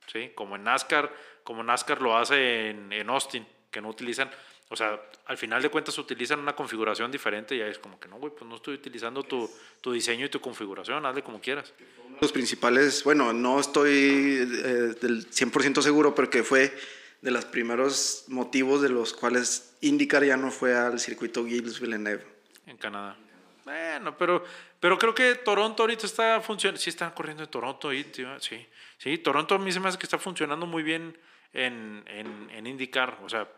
¿sí? 0.07 0.33
Como 0.35 0.57
en 0.57 0.65
NASCAR, 0.65 1.11
como 1.45 1.63
NASCAR 1.63 2.03
lo 2.03 2.17
hace 2.17 2.71
en, 2.71 2.93
en 2.93 3.09
Austin, 3.09 3.47
que 3.71 3.81
no 3.81 3.89
utilizan, 3.89 4.31
o 4.69 4.77
sea, 4.77 5.01
al 5.27 5.39
final 5.39 5.63
de 5.63 5.71
cuentas 5.71 5.97
utilizan 5.97 6.41
una 6.41 6.55
configuración 6.55 7.11
diferente 7.11 7.57
y 7.57 7.63
ahí 7.63 7.71
es 7.71 7.79
como 7.79 7.99
que 7.99 8.09
no, 8.09 8.19
güey, 8.19 8.33
pues 8.37 8.49
no 8.49 8.57
estoy 8.57 8.75
utilizando 8.75 9.23
tu, 9.23 9.51
tu 9.81 9.93
diseño 9.93 10.27
y 10.27 10.29
tu 10.29 10.41
configuración, 10.41 11.07
hazle 11.07 11.23
como 11.23 11.41
quieras. 11.41 11.73
Los 12.21 12.33
principales, 12.33 13.03
bueno, 13.05 13.33
no 13.33 13.61
estoy 13.61 13.91
eh, 13.93 14.95
del 15.01 15.31
100% 15.31 15.81
seguro, 15.81 16.15
pero 16.15 16.29
que 16.29 16.43
fue 16.43 16.77
de 17.23 17.31
los 17.31 17.45
primeros 17.45 18.25
motivos 18.29 18.83
de 18.83 18.89
los 18.89 19.13
cuales 19.13 19.77
IndyCar 19.81 20.25
ya 20.25 20.37
no 20.37 20.51
fue 20.51 20.77
al 20.77 20.99
circuito 20.99 21.45
Gilles 21.45 21.81
Villeneuve. 21.81 22.25
En 22.67 22.77
Canadá. 22.77 23.17
Bueno, 23.65 24.17
pero, 24.17 24.45
pero 24.81 24.99
creo 24.99 25.15
que 25.15 25.35
Toronto 25.37 25.83
ahorita 25.83 26.07
está 26.07 26.41
funcionando. 26.41 26.81
Sí, 26.81 26.91
están 26.91 27.11
corriendo 27.13 27.43
en 27.43 27.51
Toronto. 27.51 27.91
Sí, 27.91 28.67
sí, 28.99 29.19
Toronto 29.19 29.55
a 29.55 29.59
mí 29.59 29.71
se 29.71 29.81
me 29.81 29.89
hace 29.89 29.99
que 29.99 30.07
está 30.07 30.19
funcionando 30.19 30.67
muy 30.67 30.83
bien 30.83 31.17
en, 31.53 32.03
en, 32.07 32.51
en 32.51 32.67
IndyCar. 32.67 33.19
O 33.23 33.29
sea, 33.29 33.49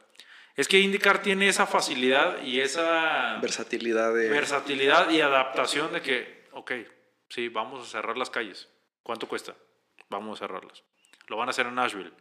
es 0.57 0.69
que 0.69 0.81
IndyCar 0.81 1.23
tiene 1.23 1.49
esa 1.49 1.67
facilidad 1.67 2.43
y 2.43 2.61
esa 2.61 3.39
versatilidad, 3.41 4.13
de... 4.15 4.29
versatilidad 4.29 5.11
y 5.11 5.21
adaptación 5.21 5.93
de 5.93 6.03
que, 6.03 6.49
ok, 6.53 6.73
sí, 7.29 7.49
vamos 7.49 7.87
a 7.87 7.91
cerrar 7.91 8.19
las 8.19 8.29
calles. 8.29 8.69
¿Cuánto 9.03 9.29
cuesta? 9.29 9.55
Vamos 10.11 10.39
a 10.39 10.47
cerrarlas. 10.47 10.83
Lo 11.29 11.37
van 11.37 11.49
a 11.49 11.51
hacer 11.51 11.67
en 11.67 11.77
Nashville 11.77 12.13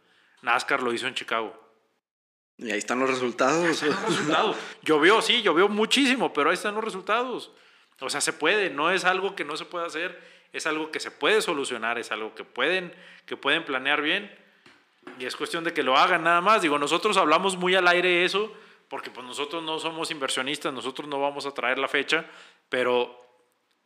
NASCAR 0.42 0.82
lo 0.82 0.92
hizo 0.92 1.06
en 1.06 1.14
Chicago. 1.14 1.58
Y 2.58 2.70
ahí 2.70 2.78
están 2.78 3.00
los 3.00 3.08
resultados. 3.08 3.82
los 3.82 4.02
resultados. 4.08 4.56
llovió, 4.82 5.22
sí, 5.22 5.42
llovió 5.42 5.68
muchísimo, 5.68 6.32
pero 6.32 6.50
ahí 6.50 6.54
están 6.54 6.74
los 6.74 6.84
resultados. 6.84 7.50
O 8.00 8.10
sea, 8.10 8.20
se 8.20 8.32
puede, 8.32 8.70
no 8.70 8.90
es 8.90 9.04
algo 9.04 9.34
que 9.34 9.44
no 9.44 9.56
se 9.56 9.64
puede 9.64 9.86
hacer, 9.86 10.20
es 10.52 10.66
algo 10.66 10.90
que 10.90 11.00
se 11.00 11.10
puede 11.10 11.40
solucionar, 11.40 11.98
es 11.98 12.10
algo 12.12 12.34
que 12.34 12.44
pueden, 12.44 12.92
que 13.26 13.36
pueden 13.36 13.64
planear 13.64 14.02
bien. 14.02 14.30
Y 15.18 15.24
es 15.24 15.36
cuestión 15.36 15.64
de 15.64 15.72
que 15.72 15.82
lo 15.82 15.96
hagan 15.96 16.24
nada 16.24 16.40
más. 16.40 16.62
Digo, 16.62 16.78
nosotros 16.78 17.16
hablamos 17.16 17.56
muy 17.56 17.74
al 17.74 17.88
aire 17.88 18.24
eso, 18.24 18.52
porque 18.88 19.10
pues 19.10 19.26
nosotros 19.26 19.62
no 19.62 19.78
somos 19.78 20.10
inversionistas, 20.10 20.72
nosotros 20.72 21.08
no 21.08 21.20
vamos 21.20 21.46
a 21.46 21.52
traer 21.52 21.78
la 21.78 21.88
fecha, 21.88 22.26
pero 22.68 23.18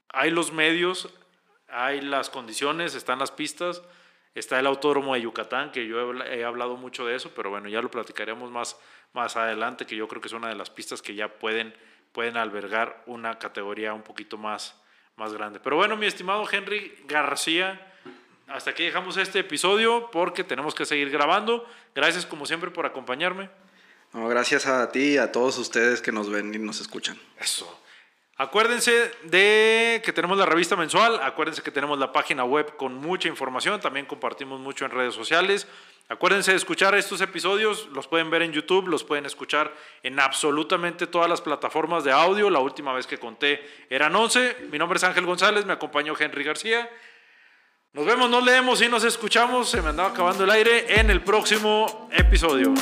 hay 0.08 0.30
los 0.30 0.52
medios, 0.52 1.08
hay 1.68 2.00
las 2.00 2.30
condiciones, 2.30 2.94
están 2.94 3.18
las 3.18 3.30
pistas 3.30 3.82
Está 4.36 4.60
el 4.60 4.66
Autódromo 4.66 5.14
de 5.14 5.22
Yucatán, 5.22 5.72
que 5.72 5.86
yo 5.86 6.12
he, 6.24 6.44
hablado 6.44 6.76
mucho 6.76 7.06
de 7.06 7.16
eso, 7.16 7.32
pero 7.34 7.48
bueno, 7.48 7.70
ya 7.70 7.80
lo 7.80 7.90
platicaremos 7.90 8.50
más, 8.50 8.76
más 9.14 9.34
adelante, 9.34 9.86
que 9.86 9.96
yo 9.96 10.06
creo 10.06 10.20
que 10.20 10.28
es 10.28 10.34
una 10.34 10.50
de 10.50 10.54
las 10.54 10.68
pistas 10.68 11.00
que 11.00 11.14
ya 11.14 11.38
pueden, 11.38 11.74
pueden 12.12 12.36
albergar 12.36 13.02
una 13.06 13.38
categoría 13.38 13.94
un 13.94 14.02
poquito 14.02 14.36
más, 14.36 14.78
más 15.16 15.32
grande. 15.32 15.58
Pero 15.58 15.76
bueno, 15.76 15.96
mi 15.96 16.04
estimado 16.04 16.46
Henry 16.52 16.98
García, 17.06 17.94
hasta 18.46 18.72
aquí 18.72 18.84
dejamos 18.84 19.16
este 19.16 19.38
episodio 19.38 20.10
porque 20.10 20.44
tenemos 20.44 20.74
que 20.74 20.84
seguir 20.84 21.08
grabando. 21.08 21.66
Gracias 21.94 22.26
como 22.26 22.44
siempre 22.44 22.70
por 22.70 22.84
acompañarme. 22.84 23.48
No, 24.12 24.28
gracias 24.28 24.66
a 24.66 24.92
ti 24.92 25.14
y 25.14 25.16
a 25.16 25.32
todos 25.32 25.56
ustedes 25.56 26.02
que 26.02 26.12
nos 26.12 26.28
ven 26.28 26.54
y 26.54 26.58
nos 26.58 26.82
escuchan. 26.82 27.18
Eso. 27.40 27.85
Acuérdense 28.38 29.10
de 29.24 30.02
que 30.04 30.12
tenemos 30.12 30.36
la 30.36 30.44
revista 30.44 30.76
mensual, 30.76 31.20
acuérdense 31.22 31.62
que 31.62 31.70
tenemos 31.70 31.98
la 31.98 32.12
página 32.12 32.44
web 32.44 32.76
con 32.76 32.94
mucha 32.94 33.28
información, 33.28 33.80
también 33.80 34.04
compartimos 34.04 34.60
mucho 34.60 34.84
en 34.84 34.90
redes 34.90 35.14
sociales. 35.14 35.66
Acuérdense 36.08 36.50
de 36.50 36.58
escuchar 36.58 36.94
estos 36.94 37.22
episodios, 37.22 37.88
los 37.92 38.06
pueden 38.06 38.30
ver 38.30 38.42
en 38.42 38.52
YouTube, 38.52 38.88
los 38.88 39.04
pueden 39.04 39.24
escuchar 39.24 39.74
en 40.02 40.20
absolutamente 40.20 41.06
todas 41.06 41.30
las 41.30 41.40
plataformas 41.40 42.04
de 42.04 42.12
audio. 42.12 42.50
La 42.50 42.60
última 42.60 42.92
vez 42.92 43.06
que 43.06 43.18
conté 43.18 43.66
eran 43.88 44.14
11. 44.14 44.68
Mi 44.70 44.78
nombre 44.78 44.98
es 44.98 45.04
Ángel 45.04 45.24
González, 45.24 45.64
me 45.64 45.72
acompañó 45.72 46.14
Henry 46.16 46.44
García. 46.44 46.88
Nos 47.94 48.04
vemos, 48.04 48.28
nos 48.28 48.44
leemos 48.44 48.82
y 48.82 48.88
nos 48.88 49.02
escuchamos. 49.02 49.70
Se 49.70 49.80
me 49.80 49.88
andaba 49.88 50.10
acabando 50.10 50.44
el 50.44 50.50
aire 50.50 51.00
en 51.00 51.10
el 51.10 51.22
próximo 51.22 52.08
episodio. 52.12 52.74